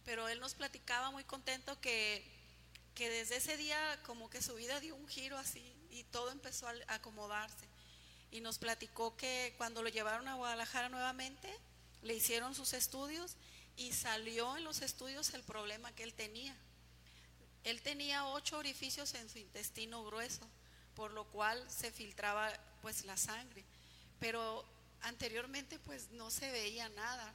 [0.05, 2.23] pero él nos platicaba muy contento que,
[2.95, 6.67] que desde ese día como que su vida dio un giro así y todo empezó
[6.67, 7.67] a acomodarse.
[8.33, 11.49] Y nos platicó que cuando lo llevaron a Guadalajara nuevamente,
[12.01, 13.37] le hicieron sus estudios
[13.77, 16.53] y salió en los estudios el problema que él tenía.
[17.63, 20.45] Él tenía ocho orificios en su intestino grueso,
[20.95, 23.63] por lo cual se filtraba pues la sangre.
[24.19, 24.65] Pero
[25.03, 27.33] anteriormente pues no se veía nada,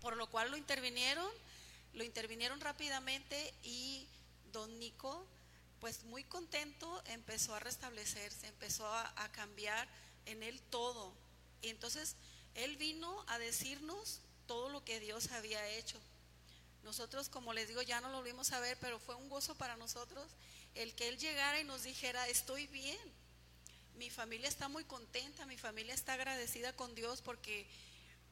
[0.00, 1.30] por lo cual lo intervinieron
[1.94, 4.06] lo intervinieron rápidamente y
[4.52, 5.26] don Nico,
[5.80, 9.88] pues muy contento, empezó a restablecerse, empezó a, cambiar
[10.26, 11.12] en él todo.
[11.62, 12.16] Y entonces
[12.54, 15.98] él vino a decirnos todo lo que Dios había hecho.
[16.82, 19.76] Nosotros, como les digo, ya no lo volvimos a ver, pero fue un gozo para
[19.76, 20.26] nosotros
[20.74, 22.98] el que Él llegara y nos dijera, estoy bien.
[23.96, 27.66] Mi familia está muy contenta, mi familia está agradecida con Dios porque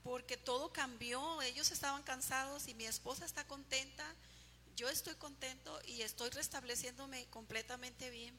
[0.03, 4.07] porque todo cambió, ellos estaban cansados y mi esposa está contenta,
[4.77, 8.35] yo estoy contento y estoy restableciéndome completamente bien.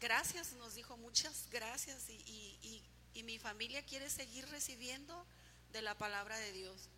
[0.00, 2.82] Gracias, nos dijo, muchas gracias y,
[3.24, 5.26] mi familia quiere seguir recibiendo
[5.72, 6.88] de la palabra de Dios.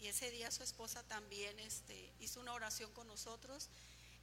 [0.00, 3.68] Y ese día su esposa también este, hizo una oración con nosotros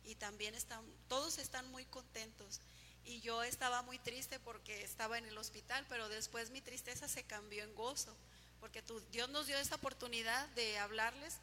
[0.03, 2.59] y también están, todos están muy contentos.
[3.05, 7.23] Y yo estaba muy triste porque estaba en el hospital, pero después mi tristeza se
[7.23, 8.17] cambió en gozo,
[8.59, 11.35] porque Dios nos dio esa oportunidad de hablarles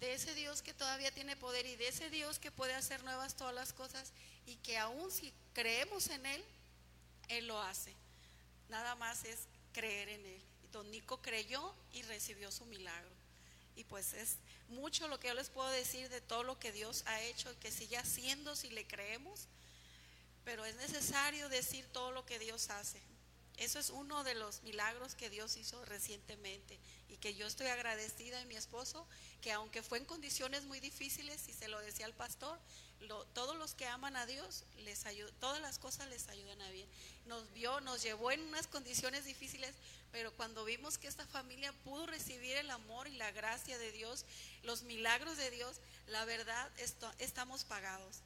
[0.00, 3.36] de ese Dios que todavía tiene poder y de ese Dios que puede hacer nuevas
[3.36, 4.12] todas las cosas
[4.46, 6.44] y que aún si creemos en Él,
[7.28, 7.94] Él lo hace.
[8.68, 9.40] Nada más es
[9.72, 10.42] creer en Él.
[10.72, 13.10] Don Nico creyó y recibió su milagro.
[13.76, 14.36] Y pues es
[14.68, 17.56] mucho lo que yo les puedo decir de todo lo que Dios ha hecho y
[17.56, 19.48] que sigue haciendo si le creemos
[20.44, 23.00] pero es necesario decir todo lo que Dios hace.
[23.60, 26.78] Eso es uno de los milagros que Dios hizo recientemente
[27.10, 29.06] y que yo estoy agradecida a mi esposo,
[29.42, 32.58] que aunque fue en condiciones muy difíciles, y se lo decía al pastor,
[33.34, 35.04] todos los que aman a Dios, les
[35.40, 36.88] todas las cosas les ayudan a bien.
[37.26, 39.74] Nos vio, nos llevó en unas condiciones difíciles,
[40.10, 44.24] pero cuando vimos que esta familia pudo recibir el amor y la gracia de Dios,
[44.62, 46.70] los milagros de Dios, la verdad
[47.18, 48.20] estamos pagados,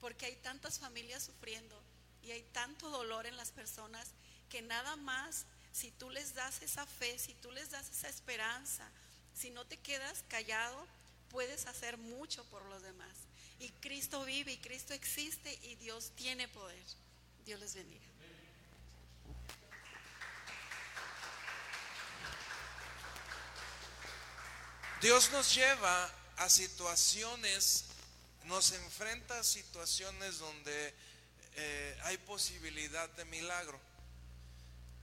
[0.00, 1.80] porque hay tantas familias sufriendo
[2.24, 4.10] y hay tanto dolor en las personas
[4.54, 8.88] que nada más si tú les das esa fe, si tú les das esa esperanza,
[9.34, 10.86] si no te quedas callado,
[11.28, 13.16] puedes hacer mucho por los demás.
[13.58, 16.84] Y Cristo vive y Cristo existe y Dios tiene poder.
[17.44, 18.06] Dios les bendiga.
[25.00, 27.86] Dios nos lleva a situaciones,
[28.44, 30.94] nos enfrenta a situaciones donde
[31.56, 33.93] eh, hay posibilidad de milagro.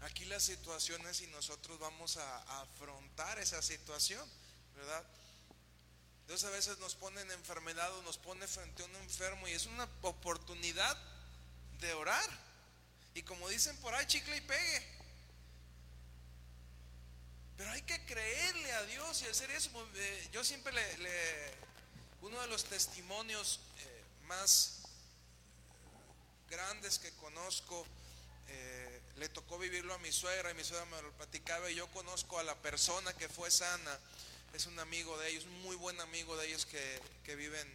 [0.01, 4.27] Aquí la situación es si nosotros vamos a, afrontar esa situación,
[4.75, 5.03] ¿verdad?
[6.27, 9.51] Dios a veces nos pone en enfermedad o nos pone frente a un enfermo y
[9.51, 10.97] es una oportunidad
[11.79, 12.29] de orar.
[13.13, 15.01] Y como dicen por ahí, chicle y pegue.
[17.57, 19.69] Pero hay que creerle a Dios y hacer eso.
[19.93, 21.53] Eh, yo siempre le,
[22.21, 24.79] uno de los testimonios eh, más
[26.49, 27.85] grandes que conozco,
[28.47, 31.87] eh, le tocó vivirlo a mi suegra y mi suegra me lo platicaba y yo
[31.91, 33.99] conozco a la persona que fue sana,
[34.53, 37.67] es un amigo de ellos, muy buen amigo de ellos que, que viven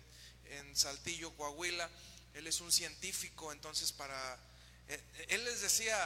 [0.51, 1.89] en Saltillo, Coahuila,
[2.35, 4.39] él es un científico, entonces para,
[5.29, 5.97] él les decía,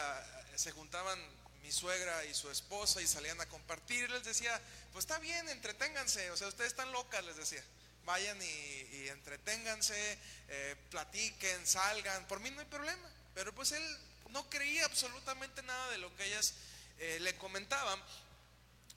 [0.56, 1.18] se juntaban
[1.62, 4.10] mi suegra y su esposa y salían a compartir.
[4.10, 4.60] Les decía,
[4.92, 7.62] pues está bien, entreténganse, o sea, ustedes están locas, les decía.
[8.04, 13.08] Vayan y, entreténganse, eh, platiquen, salgan, por mí no hay problema.
[13.34, 13.98] Pero pues él
[14.32, 16.54] no creía absolutamente nada de lo que ellas
[16.98, 18.00] eh, le comentaban.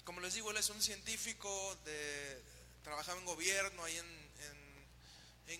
[0.03, 2.41] Como les digo, él es un científico, de,
[2.83, 4.23] trabajaba en gobierno ahí en,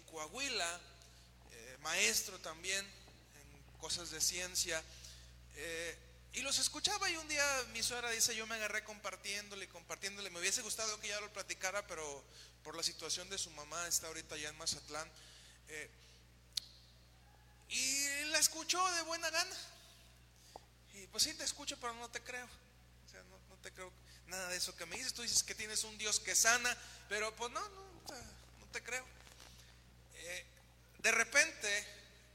[0.09, 0.79] Coahuila,
[1.51, 4.83] eh, maestro también en cosas de ciencia.
[6.33, 10.31] Y los escuchaba y un día mi suegra dice, yo me agarré compartiéndole, compartiéndole.
[10.31, 12.23] Me hubiese gustado que ya lo platicara, pero
[12.63, 15.07] por la situación de su mamá, está ahorita ya en Mazatlán.
[15.67, 15.89] Eh,
[17.73, 19.57] y la escuchó de buena gana.
[20.93, 22.45] Y pues sí, te escucho, pero no te creo.
[22.45, 23.91] O sea, no, te creo
[24.27, 25.13] nada de eso que me dices.
[25.13, 26.77] Tú dices que tienes un Dios que sana,
[27.09, 27.91] pero pues no, no,
[28.59, 29.05] no te creo.
[30.15, 30.45] Eh,
[30.99, 31.87] de repente,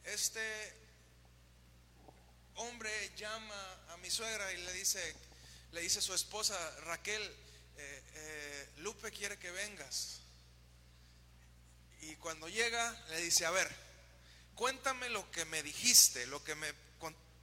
[0.04, 0.74] este
[2.56, 5.14] hombre llama a mi suegra y le dice,
[5.70, 7.22] le dice a su esposa Raquel,
[7.76, 10.20] eh, eh, Lupe quiere que vengas.
[12.00, 13.87] Y cuando llega, le dice, a ver,
[14.58, 16.74] cuéntame lo que me dijiste, lo que me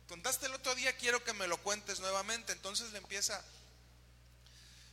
[0.10, 2.52] contaste el otro día, quiero que me lo cuentes nuevamente.
[2.52, 3.42] Entonces le empieza,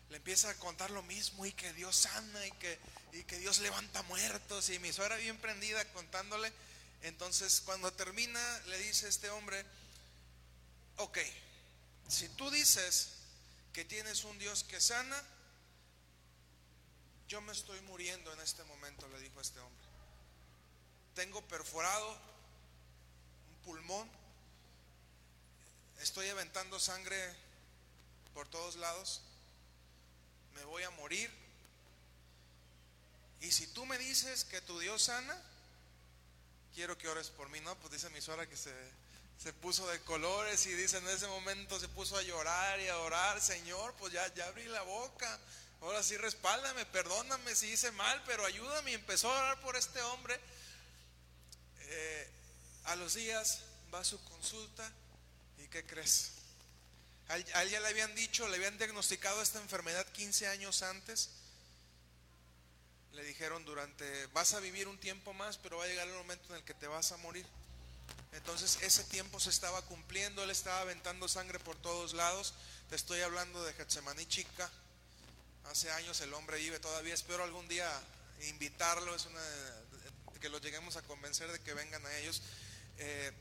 [0.09, 2.79] le empieza a contar lo mismo y que Dios sana y que,
[3.13, 4.71] y que Dios levanta muertos.
[4.71, 6.53] Y mi suegra bien prendida contándole.
[7.03, 9.67] Entonces cuando termina, le dice este hombre,
[10.99, 11.19] ok,
[12.09, 13.15] si tú dices
[13.73, 15.21] que tienes un Dios que sana,
[17.27, 19.82] yo me estoy muriendo en este momento, le dijo este hombre.
[21.15, 24.09] Tengo perforado un pulmón,
[26.01, 27.17] estoy aventando sangre
[28.35, 29.21] por todos lados,
[30.55, 31.31] me voy a morir.
[33.41, 35.37] Y si tú me dices que tu Dios sana,
[36.75, 37.75] quiero que ores por mí, ¿no?
[37.77, 38.73] Pues dice mi suegra que se
[39.43, 42.99] se puso de colores y dice en ese momento se puso a llorar y a
[42.99, 45.41] orar, Señor, pues ya, ya abrí la boca,
[45.81, 48.93] ahora sí respáldame, perdóname si hice mal, pero ayúdame.
[48.93, 50.39] Y empezó a orar por este hombre.
[51.95, 52.27] Eh,
[52.85, 53.61] a los días
[53.93, 54.91] va a su consulta
[55.59, 56.33] y ¿qué crees?
[57.29, 61.31] A él, ya le habían dicho, le habían diagnosticado esta enfermedad 15 años antes.
[63.13, 66.49] Le dijeron durante, vas a vivir un tiempo más, pero va a llegar el momento
[66.51, 67.47] en el que te vas a morir.
[68.33, 72.55] Entonces ese tiempo se estaba cumpliendo, él estaba aventando sangre por todos lados.
[72.89, 74.71] Te estoy hablando de Getsemaní Chica.
[75.67, 77.13] Hace años el hombre vive todavía.
[77.13, 77.87] Espero algún día
[78.49, 79.43] invitarlo, es una
[80.43, 82.43] que lo lleguemos a convencer de que vengan a ellos.
[82.99, 83.33] Eh,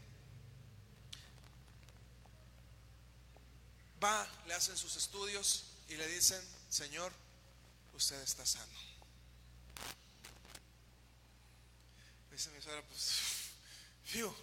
[4.02, 6.40] va, le hacen sus estudios y le dicen,
[6.70, 7.12] Señor,
[7.96, 8.72] usted está sano.
[12.32, 13.42] Dice mi suegra, pues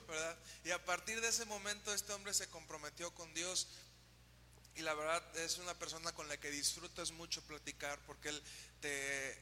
[0.09, 0.37] ¿verdad?
[0.65, 3.69] Y a partir de ese momento este hombre se comprometió con Dios
[4.75, 8.43] y la verdad es una persona con la que disfrutas mucho platicar porque él
[8.81, 9.39] te,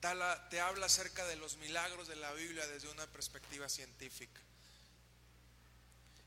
[0.00, 4.40] te habla acerca de los milagros de la Biblia desde una perspectiva científica.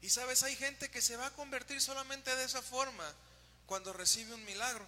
[0.01, 3.09] Y sabes, hay gente que se va a convertir solamente de esa forma
[3.65, 4.86] cuando recibe un milagro.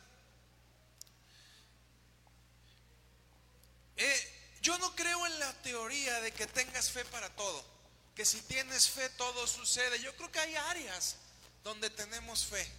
[3.97, 7.65] Eh, yo no creo en la teoría de que tengas fe para todo,
[8.13, 10.01] que si tienes fe todo sucede.
[10.01, 11.15] Yo creo que hay áreas
[11.63, 12.69] donde tenemos fe.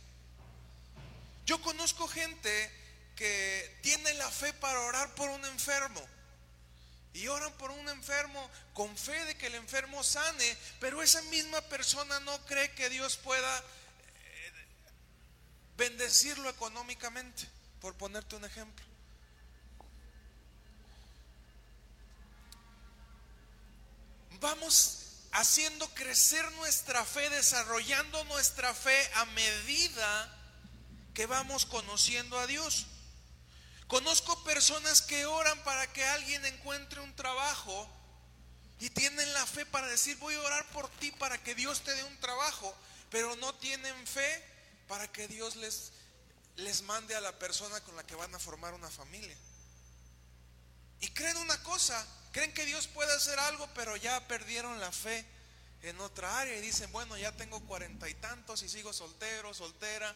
[1.47, 2.71] Yo conozco gente
[3.17, 6.07] que tiene la fe para orar por un enfermo.
[7.14, 11.62] Y oran por un enfermo con fe de que el enfermo sane, pero esa misma
[11.62, 14.53] persona no cree que Dios pueda eh,
[15.79, 17.49] bendecirlo económicamente,
[17.81, 18.85] por ponerte un ejemplo.
[24.39, 30.33] Vamos haciendo crecer nuestra fe, desarrollando nuestra fe a medida
[31.14, 32.87] que vamos conociendo a Dios.
[33.89, 37.89] Conozco personas que oran para que alguien encuentre un trabajo
[38.80, 41.95] y tienen la fe para decir voy a orar por ti para que Dios te
[41.95, 42.74] dé un trabajo,
[43.11, 44.45] pero no tienen fe
[44.89, 45.93] para que Dios les,
[46.57, 49.37] les mande a la persona con la que van a formar una familia.
[51.01, 55.24] Y creen una cosa, creen que Dios puede hacer algo, pero ya perdieron la fe
[55.82, 60.14] en otra área y dicen, bueno, ya tengo cuarenta y tantos y sigo soltero, soltera,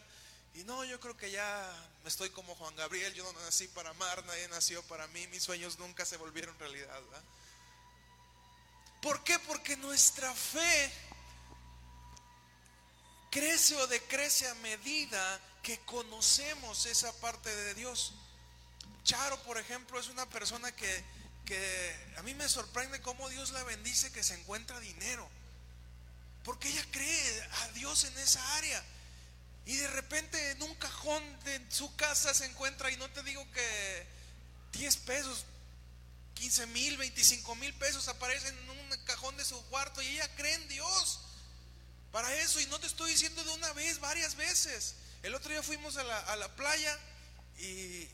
[0.53, 4.25] y no, yo creo que ya estoy como Juan Gabriel, yo no nací para amar,
[4.25, 7.01] nadie nació para mí, mis sueños nunca se volvieron realidad.
[9.01, 9.39] ¿Por qué?
[9.39, 10.91] Porque nuestra fe
[13.31, 18.13] crece o decrece a medida que conocemos esa parte de Dios.
[19.03, 21.03] Charo, por ejemplo, es una persona que,
[21.45, 25.27] que a mí me sorprende cómo Dios la bendice que se encuentra dinero.
[26.43, 28.83] Porque ella cree a Dios en esa área.
[29.65, 33.45] Y de repente en un cajón de su casa se encuentra, y no te digo
[33.51, 34.07] que
[34.73, 35.45] 10 pesos,
[36.33, 40.55] 15 mil, 25 mil pesos aparecen en un cajón de su cuarto y ella cree
[40.55, 41.19] en Dios
[42.11, 42.59] para eso.
[42.59, 44.95] Y no te estoy diciendo de una vez, varias veces.
[45.23, 46.97] El otro día fuimos a la, a la playa
[47.59, 48.07] y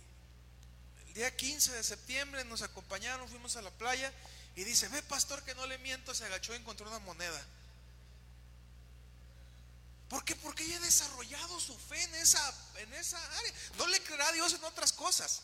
[1.07, 4.11] el día 15 de septiembre nos acompañaron, fuimos a la playa
[4.57, 7.41] y dice, ve pastor que no le miento, se agachó y encontró una moneda.
[10.09, 10.35] ¿Por qué?
[10.37, 13.53] Porque ella ha desarrollado su fe en esa, en esa área.
[13.77, 15.41] No le creerá a Dios en otras cosas.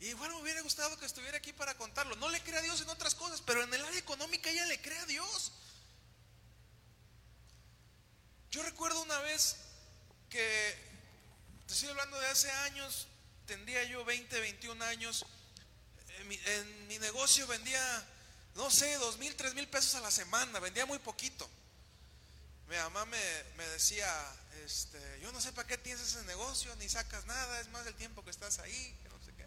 [0.00, 2.16] Y bueno, me hubiera gustado que estuviera aquí para contarlo.
[2.16, 4.80] No le cree a Dios en otras cosas, pero en el área económica ella le
[4.80, 5.52] cree a Dios.
[8.50, 9.56] Yo recuerdo una vez
[10.30, 10.90] que,
[11.66, 13.06] te estoy hablando de hace años,
[13.46, 15.26] tendría yo 20, 21 años,
[16.18, 18.08] en mi, en mi negocio vendía,
[18.54, 21.48] no sé, dos mil, tres mil pesos a la semana, vendía muy poquito.
[22.70, 23.18] Mi mamá me,
[23.56, 24.06] me decía,
[24.64, 27.96] este, yo no sé para qué tienes ese negocio, ni sacas nada, es más del
[27.96, 29.44] tiempo que estás ahí, que no sé qué.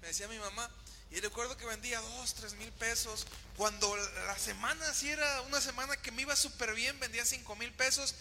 [0.00, 0.70] Me decía mi mamá,
[1.10, 3.26] y recuerdo que vendía dos, tres mil pesos.
[3.56, 7.72] Cuando la semana, si era una semana que me iba súper bien, vendía cinco mil
[7.72, 8.14] pesos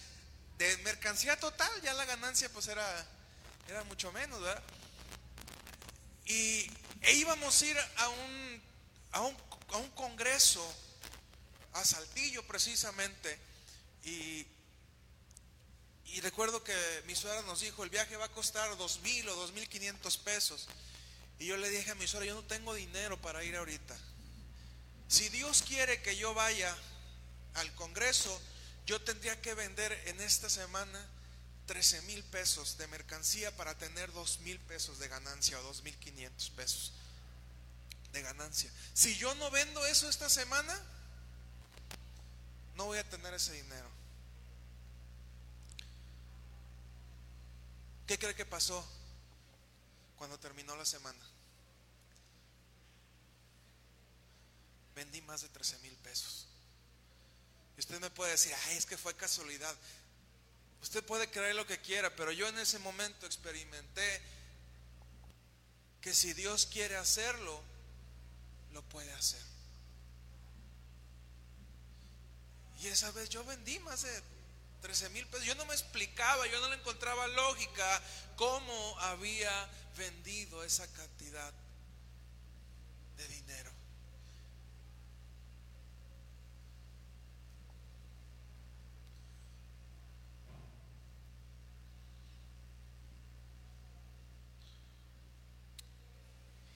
[0.57, 3.07] de mercancía total, ya la ganancia pues era,
[3.67, 4.63] era mucho menos, ¿verdad?
[6.25, 6.67] Y
[7.01, 8.63] e íbamos a ir a un,
[9.11, 9.37] a un,
[9.73, 10.67] a un congreso,
[11.73, 13.50] a Saltillo precisamente
[14.03, 14.47] y,
[16.21, 16.73] recuerdo que
[17.07, 20.17] mi suegra nos dijo, el viaje va a costar dos mil o dos mil quinientos
[20.17, 20.67] pesos.
[21.39, 23.97] Y yo le dije a mi suegra, yo no tengo dinero para ir ahorita.
[25.07, 26.75] Si Dios quiere que yo vaya
[27.55, 28.39] al Congreso,
[28.85, 31.07] yo tendría que vender en esta semana
[31.65, 35.97] 13 mil pesos de mercancía para tener dos mil pesos de ganancia o dos mil
[35.97, 36.93] quinientos pesos
[38.11, 38.71] de ganancia.
[38.93, 40.77] Si yo no vendo eso esta semana,
[42.75, 43.89] no voy a tener ese dinero.
[48.07, 48.85] ¿Qué cree que pasó
[50.17, 51.19] cuando terminó la semana?
[54.95, 56.47] Vendí más de 13 mil pesos.
[57.77, 59.75] Y usted me puede decir, ay, es que fue casualidad.
[60.81, 64.21] Usted puede creer lo que quiera, pero yo en ese momento experimenté
[66.01, 67.61] que si Dios quiere hacerlo,
[68.73, 69.50] lo puede hacer.
[72.81, 74.23] Y esa vez yo vendí más de
[74.81, 75.45] 13 mil pesos.
[75.45, 78.01] Yo no me explicaba, yo no le encontraba lógica
[78.35, 81.53] cómo había vendido esa cantidad
[83.17, 83.71] de dinero.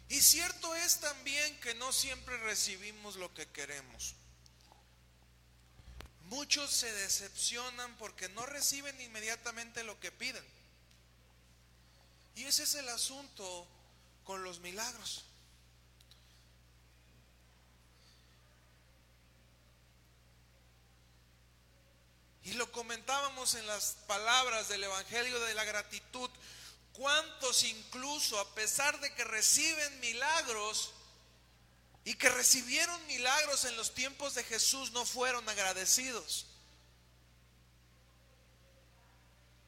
[0.08, 4.16] Y cierto es también que no siempre recibimos lo que queremos.
[6.26, 10.44] Muchos se decepcionan porque no reciben inmediatamente lo que piden.
[12.36, 13.68] Y ese es el asunto
[14.24, 15.24] con los milagros.
[22.44, 26.30] Y lo comentábamos en las palabras del Evangelio de la gratitud.
[26.94, 30.95] ¿Cuántos incluso, a pesar de que reciben milagros
[32.06, 36.46] y que recibieron milagros en los tiempos de Jesús, no fueron agradecidos?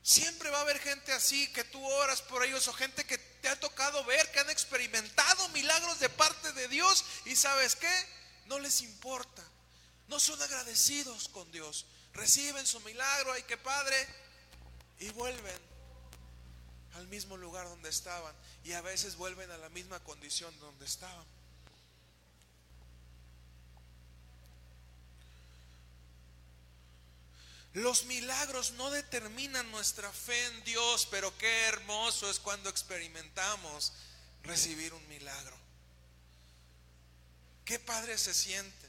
[0.03, 3.49] Siempre va a haber gente así que tú oras por ellos o gente que te
[3.49, 7.93] ha tocado ver, que han experimentado milagros de parte de Dios y sabes qué,
[8.45, 9.43] no les importa,
[10.07, 14.07] no son agradecidos con Dios, reciben su milagro, ay que padre,
[14.99, 15.59] y vuelven
[16.93, 18.33] al mismo lugar donde estaban
[18.63, 21.36] y a veces vuelven a la misma condición donde estaban.
[27.73, 33.93] Los milagros no determinan nuestra fe en Dios, pero qué hermoso es cuando experimentamos
[34.43, 35.55] recibir un milagro.
[37.65, 38.87] Qué padre se siente.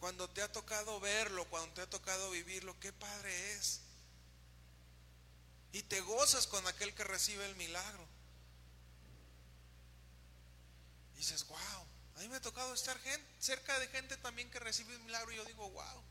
[0.00, 3.80] Cuando te ha tocado verlo, cuando te ha tocado vivirlo, qué padre es.
[5.72, 8.06] Y te gozas con aquel que recibe el milagro.
[11.16, 11.58] Dices, wow.
[12.18, 12.98] A mí me ha tocado estar
[13.38, 16.02] cerca de gente también que recibe un milagro y yo digo, wow,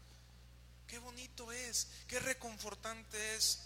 [0.88, 3.60] qué bonito es, qué reconfortante es.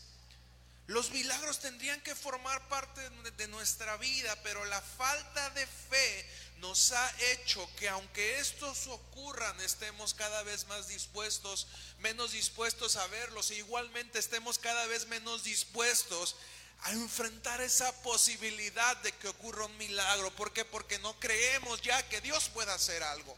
[0.88, 3.00] Los milagros tendrían que formar parte
[3.38, 9.62] de nuestra vida, pero la falta de fe nos ha hecho que aunque estos ocurran,
[9.62, 11.68] estemos cada vez más dispuestos,
[12.00, 16.36] menos dispuestos a verlos, e igualmente estemos cada vez menos dispuestos
[16.84, 20.32] a enfrentar esa posibilidad de que ocurra un milagro.
[20.36, 20.66] ¿Por qué?
[20.66, 23.38] Porque no creemos ya que Dios pueda hacer algo.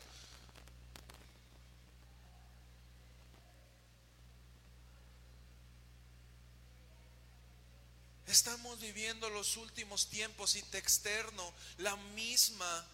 [8.27, 12.87] Estamos viviendo los últimos tiempos y te externo la misma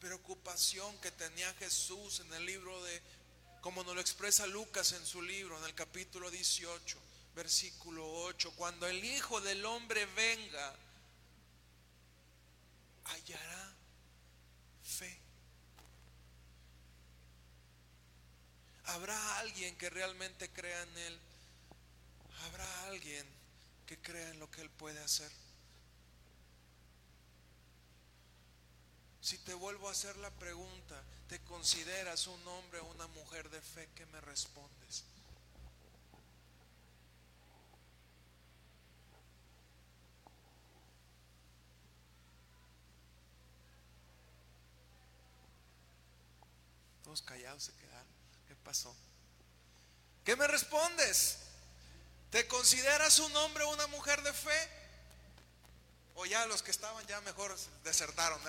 [0.00, 3.02] preocupación que tenía Jesús en el libro de
[3.66, 6.98] como nos lo expresa Lucas en su libro, en el capítulo 18,
[7.34, 10.72] versículo 8, cuando el Hijo del Hombre venga,
[13.06, 13.74] hallará
[14.84, 15.18] fe.
[18.84, 21.18] ¿Habrá alguien que realmente crea en Él?
[22.44, 23.26] ¿Habrá alguien
[23.84, 25.32] que crea en lo que Él puede hacer?
[29.26, 33.60] Si te vuelvo a hacer la pregunta, ¿te consideras un hombre o una mujer de
[33.60, 33.88] fe?
[33.96, 35.02] que me respondes?
[47.02, 48.06] Todos callados se quedaron.
[48.46, 48.94] ¿Qué pasó?
[50.24, 51.38] ¿Qué me respondes?
[52.30, 54.85] ¿Te consideras un hombre o una mujer de fe?
[56.16, 57.54] O ya los que estaban ya mejor
[57.84, 58.40] desertaron.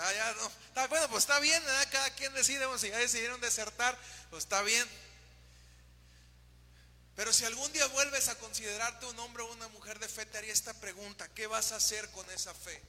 [0.89, 1.61] bueno, pues está bien,
[1.91, 3.97] cada quien decide, si ya decidieron desertar,
[4.29, 4.87] pues está bien.
[7.15, 10.37] Pero si algún día vuelves a considerarte un hombre o una mujer de fe, te
[10.37, 12.81] haría esta pregunta, ¿qué vas a hacer con esa fe?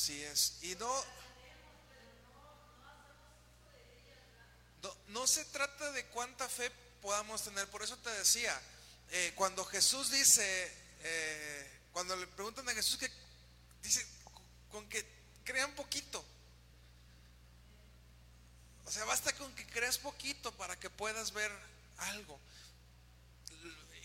[0.00, 0.54] Así es.
[0.62, 1.04] Y no,
[4.82, 6.70] no, no, se trata de cuánta fe
[7.02, 7.68] podamos tener.
[7.68, 8.58] Por eso te decía,
[9.10, 10.72] eh, cuando Jesús dice,
[11.02, 13.10] eh, cuando le preguntan a Jesús que
[13.82, 14.06] dice,
[14.70, 15.04] con que
[15.44, 16.24] crean poquito.
[18.86, 21.52] O sea, basta con que creas poquito para que puedas ver
[21.98, 22.40] algo.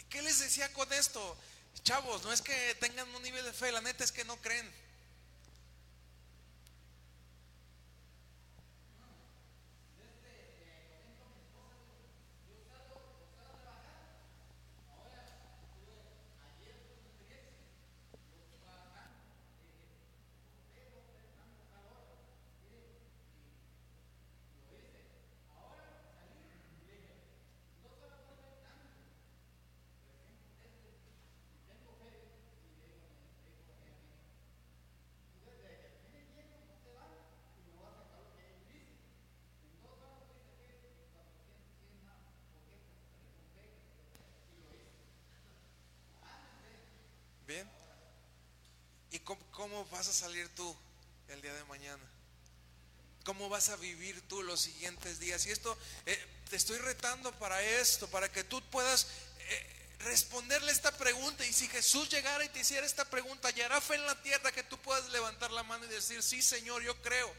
[0.09, 1.37] ¿Qué les decía con esto?
[1.83, 4.84] Chavos, no es que tengan un nivel de fe, la neta es que no creen.
[49.15, 50.75] ¿Y cómo, vas a salir tú
[51.29, 52.03] el día de mañana?
[53.23, 55.45] ¿Cómo vas a vivir tú los siguientes días?
[55.45, 59.07] Y esto, eh, te estoy retando para esto, para que tú puedas
[59.39, 61.45] eh, responderle esta pregunta.
[61.45, 64.51] Y si Jesús llegara y te hiciera esta pregunta, ¿y hará fe en la tierra
[64.51, 67.33] que tú puedas levantar la mano y decir, sí Señor, yo creo?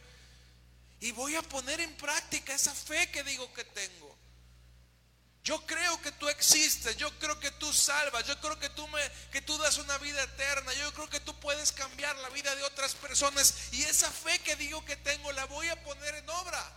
[1.00, 4.15] Y voy a poner en práctica esa fe que digo que tengo.
[5.46, 9.00] Yo creo que tú existes, yo creo que tú salvas, yo creo que tú me
[9.30, 12.64] que tú das una vida eterna, yo creo que tú puedes cambiar la vida de
[12.64, 16.72] otras personas y esa fe que digo que tengo la voy a poner en obra.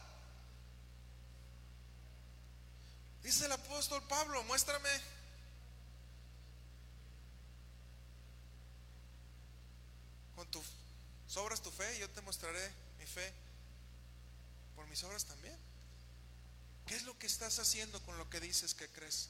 [3.24, 4.90] Dice el apóstol Pablo, muéstrame
[10.36, 10.64] con tu
[11.26, 13.34] sobras tu fe, yo te mostraré mi fe
[14.76, 15.69] por mis obras también.
[16.90, 19.30] ¿Qué es lo que estás haciendo con lo que dices que crees?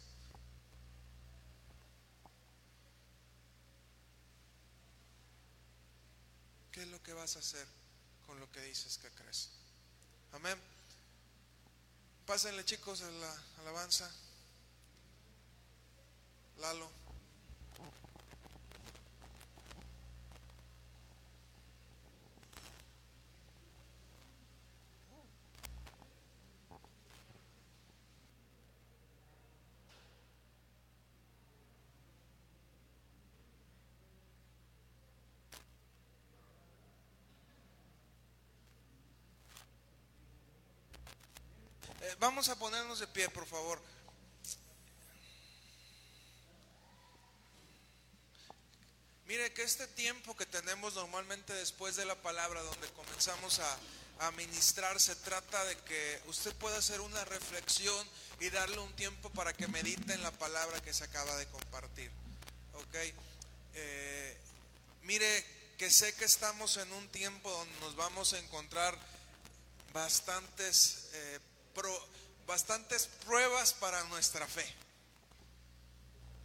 [6.71, 7.67] ¿Qué es lo que vas a hacer
[8.25, 9.49] con lo que dices que crees?
[10.31, 10.57] Amén.
[12.25, 14.09] Pásenle chicos a la alabanza.
[16.59, 16.89] Lalo.
[42.19, 43.81] Vamos a ponernos de pie, por favor.
[49.25, 53.77] Mire que este tiempo que tenemos normalmente después de la palabra, donde comenzamos a,
[54.19, 58.07] a ministrar, se trata de que usted pueda hacer una reflexión
[58.39, 62.11] y darle un tiempo para que medite en la palabra que se acaba de compartir.
[62.73, 62.95] ¿Ok?
[63.75, 64.37] Eh,
[65.03, 65.45] mire
[65.77, 68.97] que sé que estamos en un tiempo donde nos vamos a encontrar
[69.93, 71.39] bastantes eh,
[72.47, 74.65] bastantes pruebas para nuestra fe.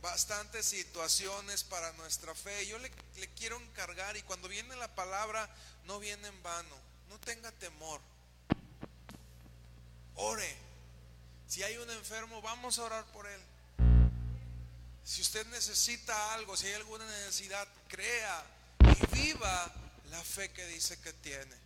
[0.03, 2.67] Bastantes situaciones para nuestra fe.
[2.67, 2.91] Yo le
[3.37, 5.49] quiero encargar y cuando viene la palabra
[5.87, 6.77] no viene en vano.
[7.09, 8.01] No tenga temor.
[10.17, 10.57] Ore.
[11.47, 13.41] Si hay un enfermo, vamos a orar por él.
[15.05, 18.45] Si usted necesita algo, si hay alguna necesidad, crea
[18.81, 19.73] y viva
[20.11, 21.64] la fe que dice que tiene.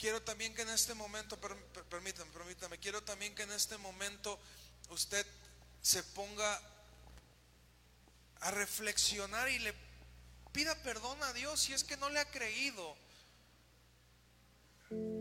[0.00, 1.38] Quiero también que en este momento,
[1.90, 4.40] permítame, permítame, quiero también que en este momento
[4.88, 5.26] usted
[5.82, 6.58] se ponga
[8.40, 9.74] a reflexionar y le
[10.52, 12.96] pida perdón a Dios si es que no le ha creído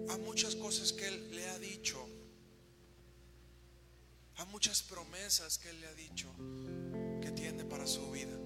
[0.07, 2.07] a muchas cosas que Él le ha dicho,
[4.37, 6.33] a muchas promesas que Él le ha dicho
[7.21, 8.37] que tiene para su vida.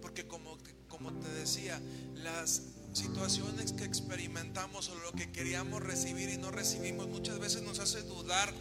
[0.00, 0.56] Porque como,
[0.86, 1.82] como te decía,
[2.14, 2.62] las
[2.92, 8.02] situaciones que experimentamos o lo que queríamos recibir y no recibimos muchas veces nos hace
[8.02, 8.52] dudar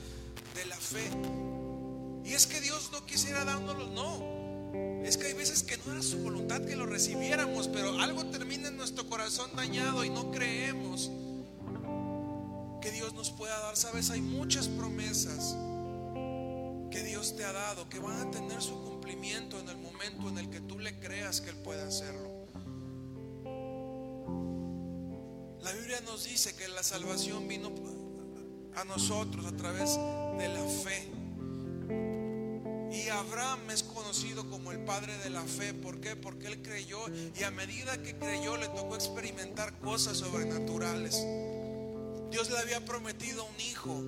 [0.56, 1.10] de la fe.
[2.26, 4.38] Y es que Dios no quisiera dándolos, no.
[5.04, 8.68] Es que hay veces que no era su voluntad que lo recibiéramos, pero algo termina
[8.68, 11.10] en nuestro corazón dañado y no creemos
[12.82, 13.78] que Dios nos pueda dar.
[13.78, 15.56] Sabes, hay muchas promesas
[16.92, 20.38] que Dios te ha dado que van a tener su cumplimiento en el momento en
[20.38, 22.27] el que tú le creas que Él puede hacerlo.
[25.62, 27.72] La Biblia nos dice que la salvación vino
[28.76, 29.98] a nosotros a través
[30.38, 31.18] de la fe.
[32.92, 35.74] Y Abraham es conocido como el padre de la fe.
[35.74, 36.16] ¿Por qué?
[36.16, 37.00] Porque él creyó
[37.38, 41.26] y a medida que creyó le tocó experimentar cosas sobrenaturales.
[42.32, 44.04] Dios le había prometido un hijo.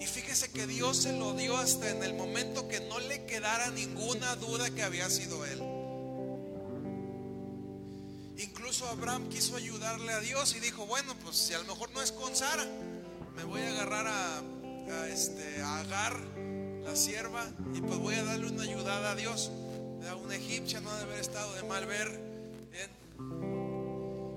[0.00, 3.70] Y fíjese que Dios se lo dio hasta en el momento que no le quedara
[3.70, 5.79] ninguna duda que había sido él.
[8.42, 12.00] Incluso Abraham quiso ayudarle a Dios y dijo, bueno, pues si a lo mejor no
[12.00, 12.64] es con Sara,
[13.36, 16.18] me voy a agarrar a, este, Agar,
[16.82, 19.50] la sierva, y pues voy a darle una ayudada a Dios.
[20.08, 22.18] A una egipcia no debe haber estado de mal ver.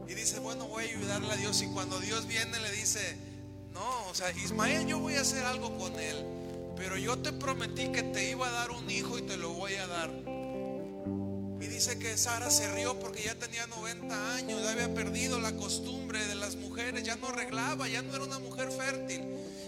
[0.09, 1.61] Y dice, bueno, voy a ayudarle a Dios.
[1.61, 3.17] Y cuando Dios viene le dice,
[3.71, 6.25] no, o sea, Ismael yo voy a hacer algo con él.
[6.75, 9.75] Pero yo te prometí que te iba a dar un hijo y te lo voy
[9.75, 10.11] a dar.
[11.73, 16.23] Dice que Sara se rió porque ya tenía 90 años, ya había perdido la costumbre
[16.27, 19.23] de las mujeres, ya no arreglaba, ya no era una mujer fértil.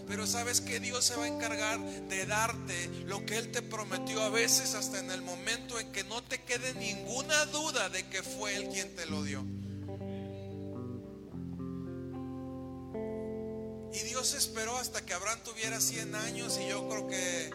[0.07, 4.21] Pero sabes que Dios se va a encargar de darte lo que Él te prometió
[4.21, 8.21] a veces hasta en el momento en que no te quede ninguna duda de que
[8.21, 9.43] fue Él quien te lo dio.
[13.91, 17.49] Y Dios esperó hasta que Abraham tuviera 100 años y yo creo que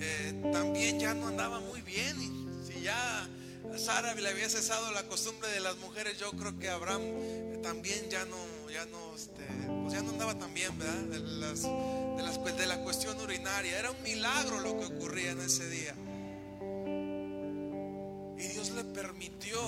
[0.00, 2.16] eh, también ya no andaba muy bien.
[2.66, 3.28] Si ya
[3.72, 7.02] a Sara le había cesado la costumbre de las mujeres, yo creo que Abraham
[7.62, 8.36] también ya no,
[8.70, 9.44] ya no, este,
[9.82, 11.02] pues ya no andaba tan bien, ¿verdad?
[11.40, 11.62] Las,
[12.56, 13.78] de la cuestión urinaria.
[13.78, 15.94] Era un milagro lo que ocurría en ese día.
[18.38, 19.58] Y Dios le permitió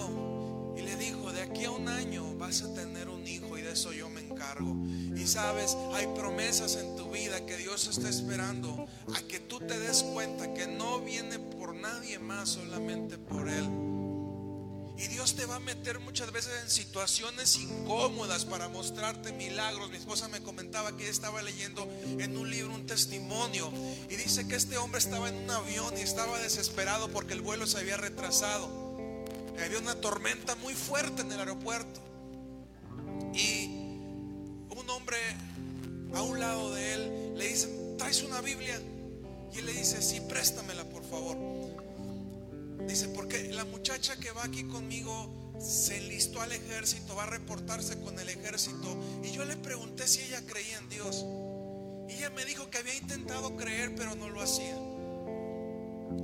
[0.76, 3.72] y le dijo, de aquí a un año vas a tener un hijo y de
[3.72, 4.76] eso yo me encargo.
[5.16, 9.78] Y sabes, hay promesas en tu vida que Dios está esperando a que tú te
[9.78, 13.66] des cuenta que no viene por nadie más, solamente por Él.
[14.98, 19.90] Y Dios te va a meter muchas veces en situaciones incómodas para mostrarte milagros.
[19.90, 21.86] Mi esposa me comentaba que estaba leyendo
[22.18, 23.70] en un libro un testimonio
[24.08, 27.66] y dice que este hombre estaba en un avión y estaba desesperado porque el vuelo
[27.66, 28.85] se había retrasado.
[29.64, 32.00] Había una tormenta muy fuerte en el aeropuerto.
[33.34, 35.16] Y un hombre
[36.14, 38.80] a un lado de él le dice, ¿traes una Biblia?
[39.52, 41.36] Y él le dice, sí, préstamela por favor.
[42.86, 47.98] Dice, porque la muchacha que va aquí conmigo se enlistó al ejército, va a reportarse
[48.00, 48.96] con el ejército.
[49.24, 51.24] Y yo le pregunté si ella creía en Dios.
[52.08, 54.76] Y ella me dijo que había intentado creer, pero no lo hacía.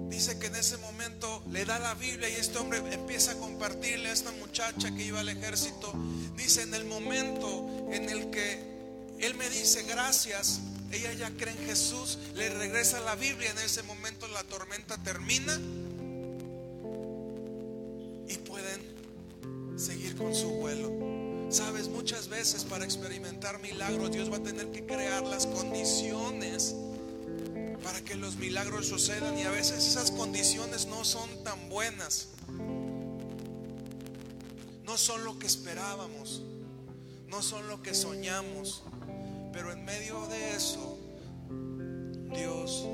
[0.08, 4.08] Dice que en ese momento le da la Biblia y este hombre empieza a compartirle
[4.08, 5.92] a esta muchacha que iba al ejército.
[6.36, 8.72] Dice, en el momento en el que
[9.18, 10.60] él me dice gracias,
[10.90, 15.58] ella ya cree en Jesús, le regresa la Biblia, en ese momento la tormenta termina
[18.28, 20.90] y pueden seguir con su vuelo.
[21.50, 26.74] Sabes, muchas veces para experimentar milagros Dios va a tener que crear las condiciones
[27.82, 32.28] para que los milagros sucedan y a veces esas condiciones no son tan buenas.
[34.84, 36.42] No son lo que esperábamos,
[37.28, 38.82] no son lo que soñamos,
[39.52, 40.98] pero en medio de eso
[42.34, 42.86] Dios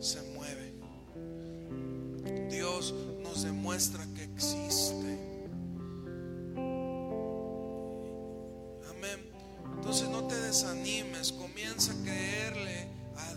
[0.00, 0.74] se mueve.
[2.50, 5.18] Dios nos demuestra que existe.
[8.90, 9.30] Amén.
[9.76, 12.89] Entonces no te desanimes, comienza a creerle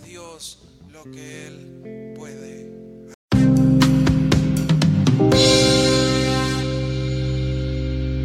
[0.06, 0.60] Dios
[0.92, 2.73] lo que Él puede